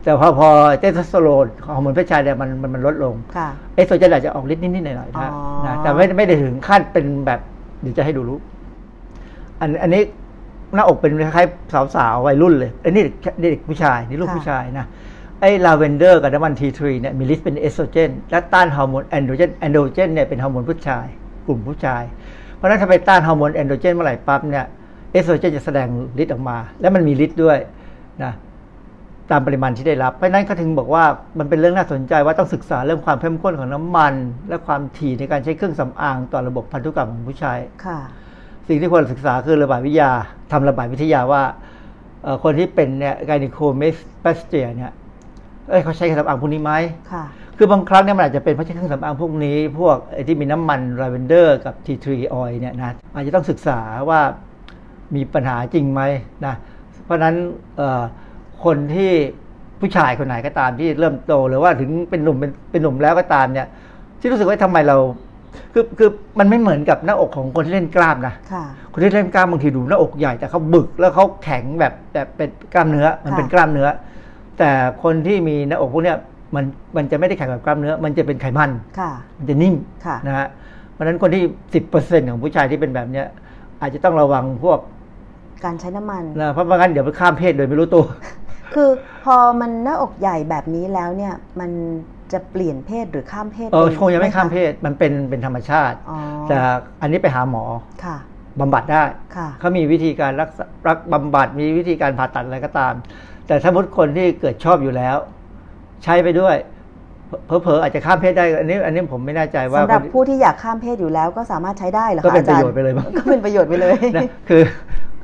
[0.09, 0.49] แต่พอพอ
[0.79, 3.15] เทสโทสเตอโรนฮอร์โมนเพศชายเนี่ยมันมันลดลง
[3.75, 5.31] เอสโตรเจนอาจจะออกฤทธิ์นิดๆหน่อยๆนะ
[5.65, 7.41] นะแต่ไม่ไม่ได้ถึงขั้นเป็นแบบ
[7.81, 8.39] เดี๋ยวจะให้ดูรู้
[9.61, 10.03] อันอันนี้
[10.75, 13.03] หน้าอกเป็นคล้ายๆสาวๆวัยรุ่นเลยอันนี้
[13.41, 14.87] เด็กผู้ชายนี่ลูกผู้ชายนะ
[15.41, 21.07] ไอ้ลาเวนเดอร์กับน้ำมัน tea tree เนี่ยมีฤทธิ์เป็นเอสโตรเจนและต้านฮอร์โมนแอนโดรเจนแอนโดรเจนเนี่ยเป็นฮอร์โมนผู้ชาย
[21.47, 22.03] กลุ่มผู้ชาย
[22.57, 24.67] เพราะฉะนั้นถ้าไปต้านฮอร์โมนแอนโดรเจนเมื่อไหร่ปั๊บเนี่ย
[25.13, 25.89] เอสโตรเจนจะแสดง
[26.23, 27.59] ฤทธิ์ออกมา และมันมีฤทธิ์ด้วย
[28.25, 28.33] นะ
[29.31, 31.05] ตามปริมาณที่ได้รับ เพราะนั้นเขาถึงบอกว่า
[31.39, 34.15] มันเป็นเรื่องน่าสนใจว่าต้องศึกษาเรื่องความเข้มข้นของน้ำมัน
[34.49, 37.99] และความถี่ในการใช้เครื่องสำอางต่อระบบพันธุกรรมของผู้ชายค่ะ
[38.69, 40.11] สิ่งที่ควรศึกษาคือระบาดวิทยา
[40.53, 41.43] ทำระบาดวิทยาว่า
[42.45, 44.93] คนที่เป็นเนี่ย gynecomastia เนี่ย
[45.85, 46.73] เขาใช้เครื่องสำอางพวกนี้ไหม
[47.13, 47.25] ค่ะ
[47.57, 49.97] คือบางครั้งเนี่ยมันอาจจะเป็นเพราะใช้เครื่องสำอางพวกนี้ พวก
[50.29, 54.21] ที่มีน้ำมันลาเวนเดอร์กับ tea tree oil เนี่ยนะอาจจะต้องศึกษาว่า
[55.15, 56.03] มีปัญหาจริงไหม
[56.47, 56.55] นะ
[57.05, 57.35] เพราะฉะนั้น
[58.65, 59.11] คนที่
[59.81, 63.67] ผู้ชายคนไหนก็ตามที่เริ่มโตหรือว่าถึงเป็นหนุ่มเป็นเป็นหนุ่มแล้วก็ตามเนี่ย
[64.21, 64.97] ที่รู้สึกว่าทำไมเรา
[65.73, 68.35] คือคือมันไม่เหมือนกับหน้าอกของคนที่เล่นกล้ามนะ
[68.93, 73.89] คนที่เล่นกล้ามบางทีดูหน้าอกใหญ่แต่เขาบึกแล้วเขาแข็งแบบแบบเป็นกล้ามเนื้อ มันเป็นกล้ามเนื้อ
[74.59, 74.71] แต่
[75.03, 76.17] คนที่มีหน้าอกพวกเนี้ย
[76.55, 76.65] มัน
[76.97, 78.71] มันจะไม่ได้แข็งแบบกล้ามเนื้อ มันจะเป็นไขมัน
[79.39, 79.75] มันจะนิ่ม
[80.27, 80.47] นะฮะ
[80.93, 81.43] เพราะฉะนั้นคนที่
[81.75, 83.27] สิบเปอร์เซ็นของผู้ชายที่เป็นแบบเนี้ย
[83.81, 84.79] อาจจะต้องระวังพวก
[85.65, 88.05] การใช้น้ำมันนะเพราะไม่งั้นเดี๋ยวไปข้ามเพศโดยไม่รู้ตัว
[88.75, 88.91] คือ
[89.25, 91.71] พอมันหน้าอกใหญ่แบบนี้แล้วเนี่ยมัน
[92.33, 95.97] จะเปลี่ยนเพศหรือข้ามเพศเออคงยังไม่ข้ามเพศมันเป็นเป็นธรรมชาติ
[96.49, 96.57] แต่
[97.03, 97.65] อันนี้ไปหาหมอ
[98.05, 98.17] ค่ะ
[98.61, 99.03] บำบัดได้
[99.61, 100.51] เขามีวิธีการรัก
[100.87, 102.95] รักบำบัดมีวิธีการผ่าตัดอะไรก็ตาม
[103.47, 105.17] แต่สมมติคนที่เกิดชอบอยู่แล้ว
[106.05, 106.57] ใช้ไปด้วย
[107.47, 113.97] เพอเพออาจจะข้ามเพศได้ อันนี้ อันนี้ผมไม่แน่ใจว่าสำหรับผู้ที่อยากข้ามเพศอยู่แล้วก็สามารถใช้ได้หรอคะก็เป็นประโยชน์ไปเลยก็เป็นประโยชน์ไปเลย
[114.49, 114.63] คือ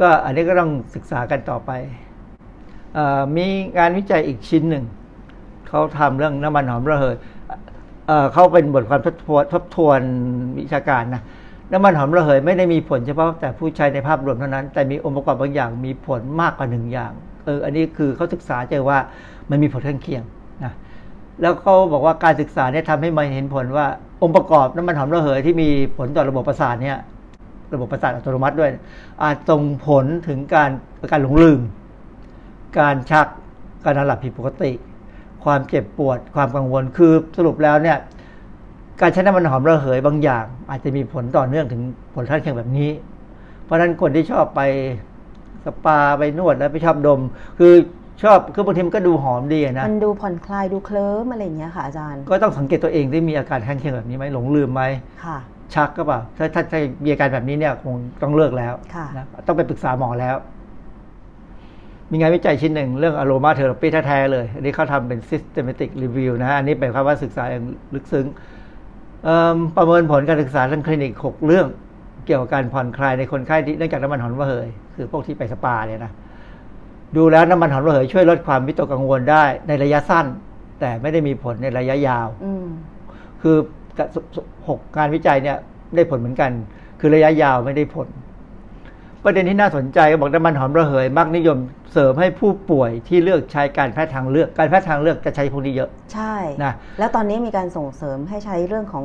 [0.00, 1.70] ก็อันนี้ก็ต้องศึกษากันต่อไป
[3.36, 3.46] มี
[3.78, 4.84] งานวิจัยอีกชิ้นหนึ่ง
[5.68, 7.16] เขาทำเรื่องน้ำมันหอมระเหย
[8.32, 10.00] เขาเป็นบทความทบทวนทบทวน
[10.58, 11.22] วิชาการนะ
[11.72, 17.12] น้ำมันหอมระเหยไม่ได้มีผลเฉพาะแต่ผู้ใช้ในภาพรวมเท่านั้น แต่มีองค์ประกอบบางอย่างมีผลมากกว่าหนึ่งอย่าง
[17.44, 18.98] เอออันนี้คือเขาศึกษาเจอว่า
[19.50, 20.22] มันมีผลข้างเคียง
[20.64, 20.72] นะ
[21.40, 23.86] แล้วเขาบอกว่าการศึกษาเนี่ยทำให้มันเห็นผลว่า
[24.22, 26.98] องค์ประกอบน้ำมันหอมระเหยที่มีผลต่อระบบประสาทเนี่ย
[27.74, 28.70] ระบบประสาทอัตโนมัติด้วย
[29.22, 30.70] อาจส่งผลถึงการ
[31.10, 31.60] การหลงลืม
[32.78, 33.26] การชัก
[33.84, 34.72] การนอนหลับผิดปกติ
[35.44, 37.98] ความเจ็บปวดความกังวลคือสรุปแล้วเนี่ย
[39.00, 41.82] การใช้น้ำมันหอมระเหยบางอย่าง อาจจะมีผลต่อเนื่องถึง
[42.14, 42.90] ผลข้างเคียงแบบนี้
[43.64, 44.60] เพราะฉะนั้นคนที่ชอบไป
[45.64, 47.20] สปาไปนวดแล้วไปชอบดม
[47.58, 47.72] คือ
[48.22, 54.82] ชอบคือบางทีมันก็ดูหอมดีนะมันดูผ่อนคลายดูเคลิ้มอะไรอย่างเงี้ยค่ะอาจารย์ ก็ต้องสังเกตตัวเองที่มีอาการข้างเคียงแบบนี้ไหมหลงลืมไหม
[55.24, 55.38] ค่ะ
[55.74, 58.74] ชักก็เปล่าถ้าถ้ามีอาการแบบนี้เนี่ยคงต้องเลิกแล้ว
[59.16, 60.36] นะต้องไปปรึกษาหมอแล้ว
[62.10, 68.26] มีงานวิจัยชิ้นหนึ่งเรื่องอโรมาเทอราปีแท้ๆเลย อันนี้เขาทำเป็น systematic review นะอันนี้เป็นคำว่าศึกษาอย่างลึกซึ้ง
[69.76, 71.66] ประเมินผลการศึกษาทางคลินิก 6 เรื่อง
[72.26, 76.12] เกี่ยวกับการผ่อนคลายในคนไข้ที่เนื่องจากน้ำมันหอมระเหย คือพวกที่ไปสปาเนี่ยนะ
[77.16, 80.26] ดูแล้วน้ำมันหอมระเหยช่วยลดความวิตกกังวลได้ในระยะสั้น
[80.80, 82.28] แต่ไม่ได้มีผลในระยะยาว
[83.42, 83.56] คือ
[84.68, 85.56] หกการวิจัยเนี่ย
[85.94, 86.50] ได้ผลเหมือนกัน
[87.00, 88.08] คือระยะยาวไม่ได้ผล
[89.24, 91.58] ประเด็นที่น่าสนใจก็บอกน้ำมันหอมระเหยมักนิยม
[91.92, 99.04] เสริมให้ผู้ป่วยที่เลือกใช้การแพทย์ทางเลือก การแพทย์ทางเลือกจะใช้พวกนี้เยอะ ใช่นะแล้วตอนนี้มีการส่งเสริมให้ใช้เรื่องของ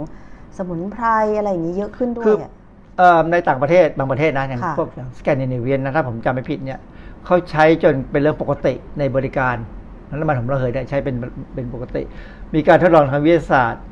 [0.57, 1.05] สมุนไพร
[1.37, 2.51] อะไรอย่างนี้เยอะขึ้นด้วคืยออะ
[2.97, 4.89] เอ่อในต่างประเทศบางประเทศนะอย่างค่ะพวก
[5.19, 6.79] สแกนดิเนเวียนนะถ้าผมจำไม่ผิดเนี่ย
[7.25, 9.55] เขาใช้จนเป็นเรื่องปกติในบริการ
[10.09, 11.15] น้ำมันหอมระเหยเนี่ยใช้เป็น
[11.53, 12.03] เป็นปกติ
[12.55, 13.83] มีการทดลองทางวิทยาศาสตร์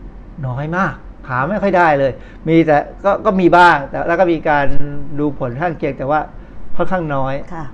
[0.48, 0.94] น้อยมาก
[1.30, 2.12] หาไม่ค่อยได้เลย
[2.48, 4.66] มีแต่ก็ก็มีบ้าง แต่แล้วก็มีการ
[5.20, 6.20] ดูผลข้างเคียงแต่ว่า
[6.76, 7.66] ค่อนข้างน้อย ค่ะ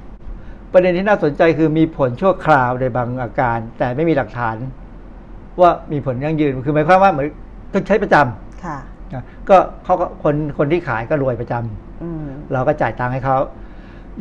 [0.72, 4.56] ประเด็นที่น่าสนใจคือมีผลชั่วคราวในบางอาการ แต่ไม่มีหลักฐาน
[5.62, 7.28] ว่ามีผลยั่งยืนคือหมายความว่าเหมือน
[7.74, 8.78] ต้องใช้ประจำค่ะ
[9.14, 13.38] นะก็เขาก็คนคนที่ขายก็รวยประจำ อืม เราก็จ่ายตังค์ให้เขา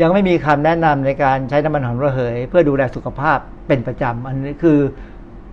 [0.02, 4.78] ยังไม่มีคำแนะนำในการใช้น้ำมันหอมระเหย เพื่อดูแลสุขภาพเป็นประจำ อันนี้คือ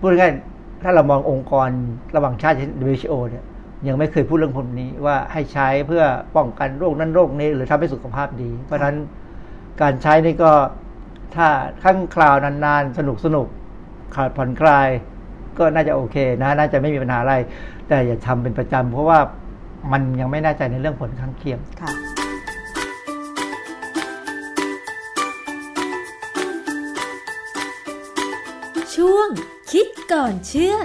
[0.00, 1.68] พูดง่ายๆถ้าเรามององค์กร
[2.16, 2.56] ระหว่างชาติ
[2.86, 3.44] WHO เนี่ย
[3.88, 6.04] ยังไม่เคยพูดเรื่องพวกนี้ว่าให้ใช้เพื่อ
[6.36, 8.96] ป้องกันโรคนั้นโรคนี้ หรือทำให้สุขภาพดี เพราะฉะนั้น
[9.80, 10.52] การใช้นี่ก็
[11.34, 11.48] ถ้า
[11.82, 13.46] ขั้นคราวนานๆ สนุกสนุก
[14.14, 14.88] ขาดผ่อนคลาย
[15.58, 17.34] ก็น่าจะโอเคนะน่าจะไม่มีปัญหาอะไร
[17.88, 19.18] แต่อย่าทำเป็นประจำเพราะว่า
[19.92, 21.90] มันยังไม่แน่ใจในเรื่องผลข้างเคียงค่ะ
[28.94, 29.28] ช่วง
[29.72, 30.76] คิดก่อนเชื่อ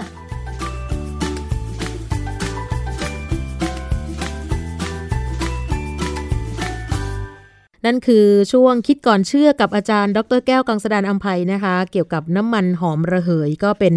[7.86, 13.95] นั่นคือช่วงคิดก่อนเชื่อกับอาจารย์ ดรแก้วกังสดานอัมภัยนะคะ เกี่ยวกับน้ำมันหอมระเหยก็เป็น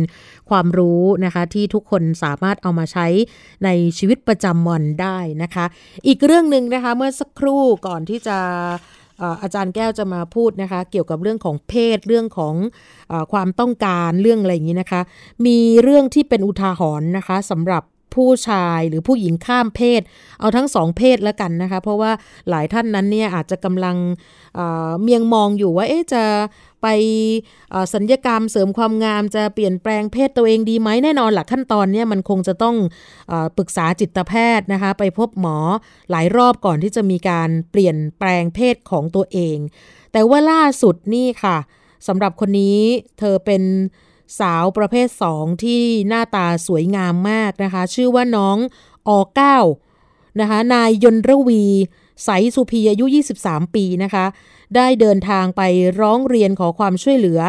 [0.50, 3.06] ความรู้นะคะ ที่ทุกคนสามารถเอามาใช้
[3.64, 3.68] ใน
[3.98, 5.64] ชีวิตประจำวันได้นะคะ
[6.06, 8.38] อีกเรื่องหนึ่งนะคะเมื่อสักครู่ก่อนที่จะ
[9.42, 12.54] อาจารย์แก้วจะมาพูดนะคะ เกี่ยวกับเรื่องของเพศเรื่องของ
[13.10, 15.00] ออความต้องการเรื่องอะไรอย่างนี้นะคะ
[15.46, 17.82] มีเรื่องที่เป็นอุทาหรณ์นะคะสำหรับ
[18.14, 20.02] ผู้ชายหรือผู้หญิงข้ามเพศ
[20.40, 22.12] เอาทั้งสองเพศแล้วกันนะคะ เพราะว่า
[22.50, 23.96] หลายท่านนั้นเนี่ยอาจจะกำลัง
[24.54, 26.24] เเมียงมองอยู่ว่าเอ๊ะจะ
[26.82, 26.86] ไป
[27.94, 32.76] สัญญกรรมเสริมความงามจะเปลี่ยนแปลงเพศตัวเองดีไหมแน่นอนหลักขั้นตอนเนี่ยมันคงจะต้อง
[33.30, 35.58] อปรึกษาจิตแพทย์นะคะ ไปพบหมอ
[36.10, 39.58] หลายรอบก่อนที่จะมีการเปลี่ยนแปลงเพศของตัวเอง
[40.12, 41.56] แต่ว่าล่าสุดนี่ค่ะ
[42.06, 42.80] สำหรับคนนี้
[43.18, 43.62] เธอเป็น
[44.40, 48.56] สาวประเภท 2 ที่หน้าตาสวยงามมากนะคะ ชื่อว่าน้อง
[49.08, 49.58] อเก้า
[50.40, 51.64] นะคะนายยนรวี
[52.24, 53.04] ใสสุพีอายุ
[53.40, 54.24] 23 ปีนะคะ
[54.76, 55.62] ได้เดินทางไป
[56.00, 57.40] ร้องเรียนขอความช่วยเหลือ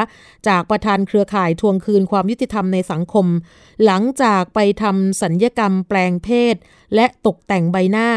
[0.47, 3.25] จากประธานเครือข่ายทวงคืนความยุติธรรมในสังคม
[3.85, 6.55] หลังจากไปทำสัญญกรรมแปลงเพศ
[6.95, 8.09] และตกแต่งใบหน้า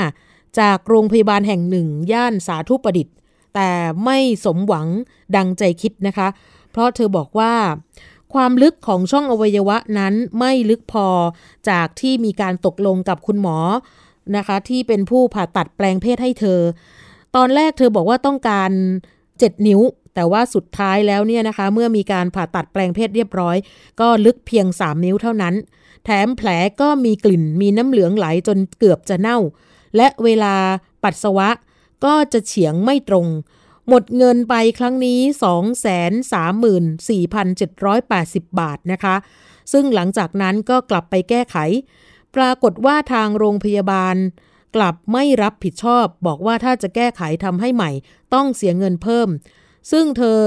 [0.61, 3.15] จากโรงพยาบาลแห่งหนึ่ง ย่านสาธุประดิษฐ์
[3.55, 3.71] แต่
[4.05, 4.87] ไม่สมหวัง
[5.37, 6.29] ดังใจคิดนะคะ
[6.71, 7.55] เพราะเธอบอกว่า
[8.35, 11.09] ความลึกของช่องอวัยวะนั้นไม่ลึกพอ
[11.71, 13.59] จากที่มีการตกลงกับคุณหมอ
[14.37, 16.61] นะคะ ที่เป็นผู้ผ่าตัดแปลงเพศให้เธอ
[17.37, 18.71] ตอนแรกเธอบอกว่าต้องการ
[19.19, 19.81] 7 นิ้ว
[20.15, 23.57] แต่ว่าสุดท้ายแล้วเนี่ยนะคะ เมื่อมีการผ่าตัดแปลงเพศเรียบร้อย
[24.01, 25.55] ก็ลึกเพียง 3 นิ้วเท่านั้น
[26.05, 26.49] แถมแผล
[26.81, 29.39] ก็มีกลิ่นมีน้ำเหลืองไหลจนเกือบจะเน่า
[29.97, 30.55] และเวลา
[31.03, 31.49] ปัสสาวะ
[32.05, 33.27] ก็จะเฉียงไม่ตรง
[33.89, 35.21] หมดเงินไปครั้งนี้
[38.45, 39.17] 234,780 บาทนะคะ
[39.73, 41.57] ซึ่งหลังจากนั้นก็กลับไปแก้ไข
[42.37, 44.17] ปรากฏว่าทางโรงพยาบาล
[44.77, 47.91] กลับไม่รับผิดชอบ บอกว่าถ้าจะแก้ไขทำให้ใหม่
[48.35, 49.29] ต้องเสียเงินเพิ่ม
[49.93, 50.41] ซึ่งเธอ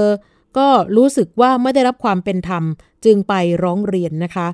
[0.58, 2.64] ก็รู้สึกว่าไม่ได้รับความเป็นธรรม
[3.04, 4.48] จึงไปร้องเรียนนะคะ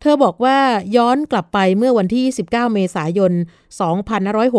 [0.00, 0.58] เธอบอกว่า
[0.96, 3.32] ย้อนกลับไปเมื่อวันที่29เมษายน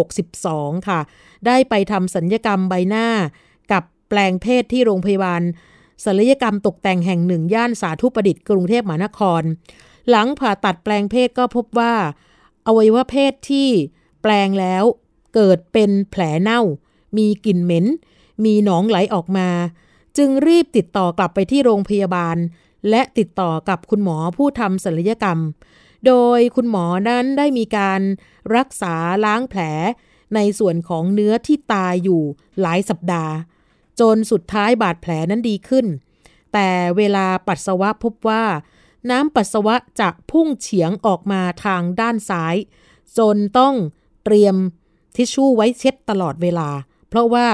[0.06, 1.00] 2562 ค่ะ
[1.48, 3.08] ได้ไปทำสัญญกรรมใบหน้า
[4.10, 5.42] แปลงเพศที่โรงพยาบาล
[6.06, 9.42] ศัลยกรรมตกแต่งแห่งหนึ่งย่านสาธุประดิษฐ์กรุงเทพมหานคร
[10.10, 11.94] หลังผ่าตัดแปลงเพศก็พบว่า
[12.68, 13.70] อวัยวะเพศที่
[14.22, 14.84] แปลงแล้ว
[15.36, 16.62] เกิดเป็นแผลเน่า
[17.18, 17.86] มีกลิ่นเหม็น
[18.46, 19.50] มีหนองไหลออกมา
[20.18, 22.38] จึงรีบติดต่อกลับไปที่โรงพยาบาล
[22.90, 25.40] และติดต่อกับคุณหมอผู้ทำศัลยกรรม
[26.08, 28.02] โดยคุณหมอนั้นได้มีการ
[28.56, 28.96] รักษา
[29.26, 29.62] ล้างแผล
[30.36, 32.22] ในส่วนของเนื้อที่ตายอยู่
[32.62, 33.34] หลายสัปดาห์
[34.00, 35.86] จนสุดท้ายบาดแผลนั้นดีขึ้น
[36.54, 38.44] แต่เวลาปัสสาวะพบว่า
[39.10, 42.56] น้ำปัสสาวะจะพุ่งเฉียงออกมาทางด้านซ้าย
[43.18, 43.74] จนต้อง
[44.26, 44.56] เตรียม
[45.16, 46.70] ทิชชู่ไว้เช็ดตลอดเวลา
[47.10, 47.48] เพราะว่า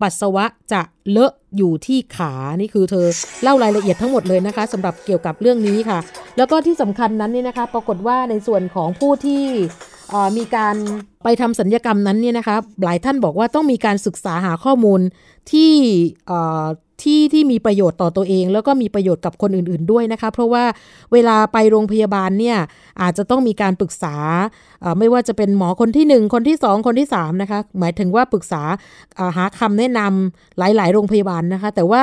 [0.00, 3.06] ปัสสาวะจะเลอะอยู่ที่ขานี่คือเธอ
[3.42, 5.98] เล่ารายละเอียดทั้งหมดเลยนะคะสำหรับเกี่ยวกับเรื่องนี้ค่ะ
[6.36, 9.42] แล้วก็ที่สำคัญนั้นนี่นะคะ ปรากฏว่าในส่วนของผู้ที่
[10.38, 10.76] มีการ
[11.24, 15.00] ไปทำสัญญกรรมนั้นเนี่ยนะคะหลายท่านบอกว่าต้องมีการศึกษาหาข้อมูล
[15.50, 15.72] ที่
[17.02, 20.64] ที่ที่มีประโยชน์ต่อตัวเอง แล้วก็มีประโยชน์กับคนอื่น ๆด้วยนะคะ เพราะว่า
[21.12, 22.58] เวลาไปโรงพยาบาลเนี่ย
[23.02, 24.16] อาจจะต้องมีการปรึกษา
[24.98, 28.62] ไม่ว่าจะเป็นหมอคนที่ 1 คนที่ 2 คนที่3นะคะหมายถึงว่าปรึกษา
[29.36, 32.02] หาคำแนะนำหลาย ๆ โรงพยาบาลนะคะ แต่ว่า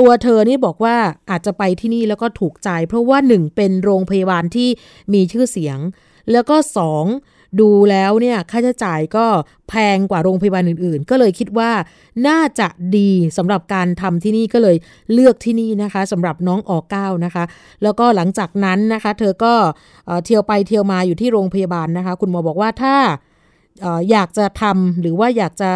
[0.00, 0.96] ตัวเธอนี่บอกว่า
[1.30, 4.68] อาจจะไปที่นี่แล้วก็ถูกใจ เพราะว่าหนึ่งเป็นโรงพยาบาลที่
[5.14, 5.78] มีชื่อเสียง
[6.32, 7.06] แล้วก็สอง
[7.60, 9.26] ดูแล้วเนี่ยค่าใช้จ่ายก็
[9.68, 11.70] แพงกว่าโรงพยาบาลอื่นๆ ก็เลยคิดว่า
[12.28, 14.76] น่าจะดีสำหรับการทำที่นี่ก็เลย
[15.12, 17.44] เลือกที่นี่นะคะสำหรับน้องออเก้านะคะ
[17.82, 19.54] แล้วก็หลังจากนั้นนะคะ เธอก็
[20.24, 22.96] เที่ยวไปเที่ยวมาอยู่ที่โรงพยาบาลนะคะ คุณหมอบอกว่าถ้า
[24.10, 25.72] อยากจะทำหรือว่าอยากจะ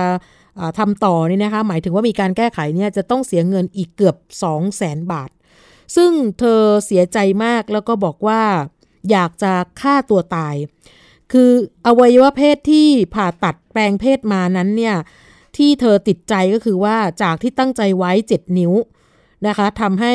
[0.79, 5.31] ทำต่อนี่นะคะ หมายถึงว่ามีการแก้ไขเนี่ยจะต้องเสียเงินอีกเกือบ 2 0 0แสนบาท
[5.97, 8.43] ซึ่งเธอเสียใจมากแล้วก็บอกว่า
[9.11, 10.55] อยากจะฆ่าตัวตาย
[11.33, 11.51] คือ
[11.87, 14.97] อวัยวะเพศที่ผ่าตัดแปลงเพศมานั้นเนี่ย
[15.57, 18.73] ที่เธอติดใจก็คือว่าจากที่ตั้งใจไว้ 7 นิ้ว
[19.47, 20.15] นะคะทำให้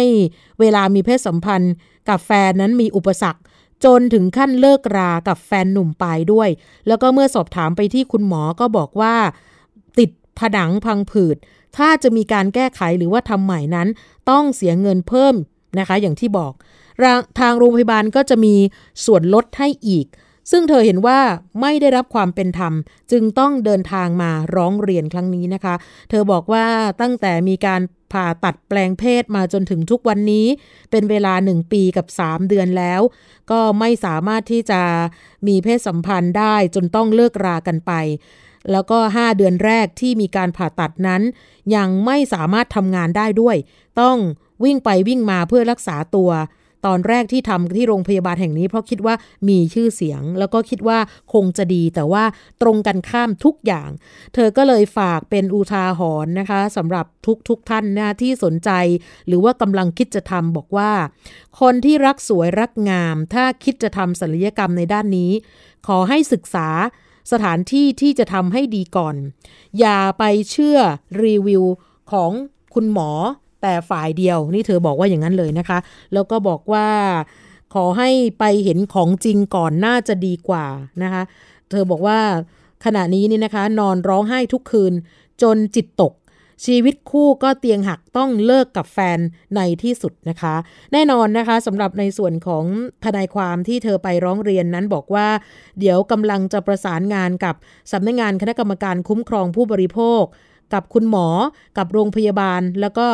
[0.59, 1.73] เวลามีเพศสัมพันธ์
[2.09, 3.41] กับแฟนนั้นมีอุปสรรค
[3.85, 6.49] จนถึงขั้นเลิกรากับแฟนหนุ่มไปด้วย
[6.87, 9.15] แล้วก็เมื่อสอบถามไปที่คุณหมอก็บอกว่า
[9.99, 11.37] ติดผนังพังผืด
[11.77, 13.87] ถ้าจะมีการแก้ไขหรือว่าทำใหม่นั้น
[14.29, 15.35] ต้องเสียเงินเพิ่ม
[15.79, 16.53] นะคะ อย่างที่บอก
[17.39, 18.55] ทางโรงพยาบาลก็จะมี
[19.05, 20.07] ส่วนลดให้อีก
[20.51, 21.19] ซึ่งเธอเห็นว่า
[21.61, 22.73] ไม่ได้รับความเป็นธรรม
[23.11, 25.75] จึงต้องเดินทางมาร้องเรียนครั้งนี้นะคะ
[26.09, 26.65] เธอบอกว่า
[27.01, 27.81] ตั้งแต่มีการ
[28.11, 30.45] ผ่าตัดแปลงเพศมาจนถึงทุกวันนี้
[30.91, 33.01] เป็นเวลา 1 ปีกับ 3 เดือนแล้ว
[33.51, 34.81] ก็ไม่สามารถที่จะ
[35.47, 37.91] มีเพศสัมพันธ์ได้จนต้องเลิกรากันไป
[38.71, 41.21] แล้วก็ 5 เดือนแรกที่มีการผ่าตัดนั้น
[41.75, 43.55] ยังไม่สามารถทำงานได้ด้วย
[44.01, 44.17] ต้อง
[44.63, 46.31] วิ่งไปวิ่งมาเพื่อรักษาตัว
[46.85, 49.15] ตอนแรกที่ทำที่โรงพยาบาลแห่งนี้ เพราะคิดว่า
[49.49, 50.99] มีชื่อเสียง แล้วก็คิดว่า
[51.33, 52.23] คงจะดี แต่ว่า
[52.61, 53.89] ตรงกันข้ามทุกอย่าง
[54.33, 58.69] เธอก็เลยฝากเป็นอุทาหรณ์นะคะสำหรับทุกทุกท่านนะที่สนใจ
[59.27, 60.91] หรือว่ากำลังคิดจะทำบอกว่า
[61.59, 65.31] คนที่รักสวยรักงาม ถ้าคิดจะทำศัลยกรรมในด้านนี้
[65.87, 66.67] ขอให้ศึกษา
[67.31, 69.15] สถานที่ที่จะทำให้ดีก่อน
[69.79, 70.77] อย่าไปเชื่อ
[71.23, 71.63] รีวิว
[72.11, 72.31] ของ
[72.73, 73.11] คุณหมอ
[73.63, 75.77] แต่ฝ่ายเดียวนี่เธอบอกว่าอย่างนั้นเลยนะคะ
[76.13, 76.87] แล้วก็บอกว่า
[77.73, 78.09] ขอให้
[78.39, 80.65] ไปเห็นของจริงก่อนน่าจะดีกว่า
[81.03, 81.23] นะคะ
[81.69, 82.19] เธอบอกว่า
[82.85, 84.93] ขณะนี้นี่นะคะ นอนร้องไห้ทุกคืน
[85.41, 86.13] จนจิตตก
[86.65, 89.19] ชีวิตคู่ก็เตียงหักต้องเลิกกับแฟน
[89.55, 90.55] ในที่สุดนะคะ
[90.93, 92.65] แน่นอนนะคะสำหรับในส่วนของ
[93.03, 95.27] ทนายความที่เธอไปร้องเรียนนั้นบอกว่า
[95.79, 97.55] เดี๋ยวกำลังจะประสานงานกับ
[97.91, 100.23] สำนักงงานคณะกรรมการคุ้มครองผู้บริโภค
[100.73, 101.27] กับคุณหมอ
[101.77, 103.07] กับโรงพยาบาล แล้วก็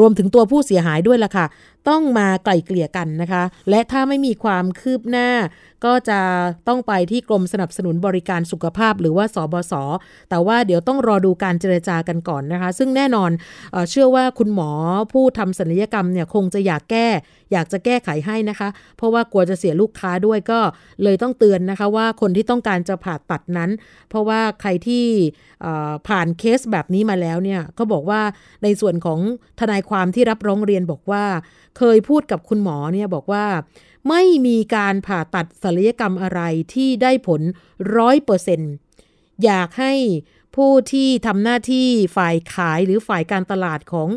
[0.00, 1.46] รวมถึงตัวผู้เสียหายด้วยล่ะค่ะ
[1.88, 5.28] ต้องมาไกล่เกลี่ยกันนะคะ และถ้าไม่มีความคืบหน้า
[5.84, 6.20] ก็จะ
[6.68, 9.72] ต้องไปที่กรมสนับสนุนบริการสุขภาพหรือว่าสบศ
[10.30, 13.30] แต่ว่าเดี๋ยวต้องรอดูการเจรจากันก่อนนะคะ ซึ่งแน่นอน
[13.72, 14.70] เอเชื่อว่าคุณหมอ
[15.12, 17.06] ผู้ทำศัลยกรรมเนี่ยคงจะอยากแก้
[17.52, 20.60] อยากจะแก้ไขให้นะคะ เพราะว่ากลัวจะเสียลูกค้าด้วยก็
[21.02, 23.70] เลยต้องเตือนนะคะว่าคนที่ต้องการจะผ่าตัดนั้น
[24.08, 25.04] เพราะว่าใครที่
[26.08, 28.20] ผ่านเคสแบบนี้มาแล้วเนี่ยก็บอกว่า
[28.62, 29.20] ในส่วนของ
[29.60, 31.24] ทนายความที่รับร้องเรียนบอกว่า
[31.76, 33.46] เคยพูดกับคุณหมอเนี่ยบอกว่า
[34.08, 36.40] ไม่มีการผ่าตัดศัลยกรรมอะไร
[36.74, 37.42] ที่ได้ผล
[37.96, 38.72] ร้อยเปอร์เซ็นต์
[39.44, 39.92] อยากให้
[40.56, 44.08] ผู้ที่ทำหน้าที่ฝ่ายขายหรือฝ่ายการตลาดของ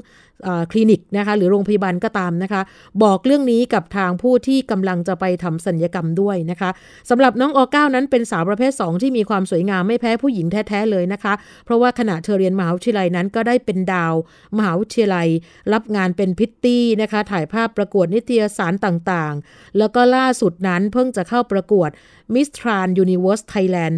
[0.71, 2.61] คลินิกนะคะหรือโรงพยาบาลก็ตามนะคะ
[3.03, 6.69] บอกเรื่องนี้กับทางผู้ที่กำลังจะไปทำสัญญกรรมด้วยนะคะ
[7.09, 11.33] สำหรับน้องออก้านั้นเป็นสาวประเภท 2 ที่มีความสวยงามไม่แพ้ผู้หญิงแท้ๆเลยนะคะ
[11.65, 14.13] เพราะว่าขณะเธอเรียนมหาวิทยาลัยนั้นก็ได้เป็นดาว
[14.57, 15.27] มหาวิทยาลัย
[15.73, 21.89] รับงานเป็นพิตตี้นะคะ ถ่ายภาพประกวดนิตยสารต่างๆ แล้วก็ล่าสุดนั้นเพิ่งจะเข้าประกวด
[22.33, 23.95] Miss Trans Universe Thailand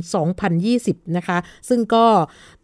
[0.58, 1.38] 2020 นะคะ
[1.70, 2.06] ซึ่งก็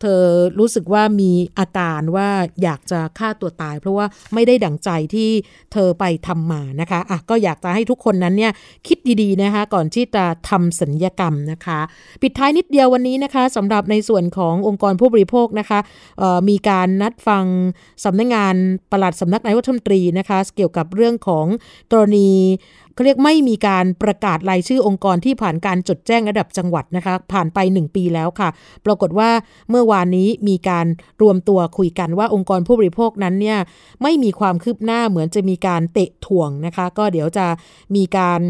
[0.01, 0.21] เธอ
[0.59, 2.29] รู้สึกว่ามีอาการว่า
[2.63, 5.29] อยากจะฆ่าตัวตาย เพราะว่าไม่ได้ดั่งใจที่
[5.73, 8.51] เธอไปทำมานะคะอะก็อยากจะให้ทุกคนนั้นเนี่ย
[8.87, 11.79] คิดดีๆนะคะก่อนที่จะทำสัญญกรรมนะคะ
[12.21, 15.79] ปิดท้ายนิดเดียววันนี้นะคะสำหรับในส่วนขององค์กรผู้บริโภคนะคะ
[16.49, 17.45] มีการนัดฟัง
[18.05, 18.55] สำนักงงาน
[18.91, 21.45] ประหลัดสำนักนายกรัฐมนตรีนะคะเกี่ยวกับเรื่องของ
[21.91, 22.29] กรณี
[22.97, 28.49] เขาเรียกไม่มีการประกาศรายชื่อองค์กรที่ผ่านการจดแจ้งระดับจังหวัดนะคะ ผ่านไป 1 ปีแล้วค่ะ
[28.85, 29.29] ปรากฏว่า
[29.69, 30.85] เมื่อวานนี้มีการ
[31.21, 33.59] รวมตัวคุยกันว่าองค์กรผู้บริโภคนั้นเนี่ย
[34.01, 37.47] ไม่มีความคืบหน้าเหมือนจะมีการเตะถ่วงนะคะ ก็เดี๋ยวจะ
[37.95, 38.41] มีการ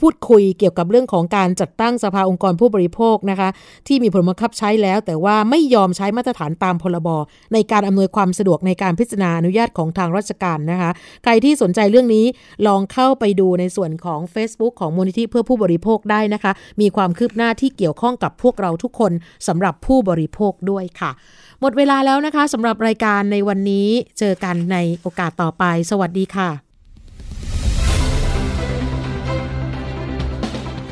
[0.00, 3.48] พูดคุยเกี่ยวกับเรื่องของการจัดตั้งสภาองค์กรผู้บริโภคนะคะ
[3.86, 7.08] ที่มีผลบังคับใช้แล้ว แต่ว่าไม่ยอมใช้มาตรฐานตามพรบ
[7.52, 10.90] ในการอำนวยความสะดวกในการพิจารณาอนุญาตของทางราชการนะคะ
[11.22, 12.26] ใครที่สนใจเรื่องนี้
[12.66, 19.12] ลองเข้าไปดูในส่วนของ Facebook ของมูลนิธิเพื่อผู้บริโภคได้นะคะ มีความคืบหน้าที่เกี่ยวข้องกับพวกเราทุกคน
[19.48, 21.10] สำหรับผู้บริโภคด้วยค่ะ
[21.60, 23.88] หมดเวลาแล้วนะคะสำหรับรายการในวันนี้
[24.18, 26.65] เจอกันในโอกาสต่อไป สวัสดีค่ะ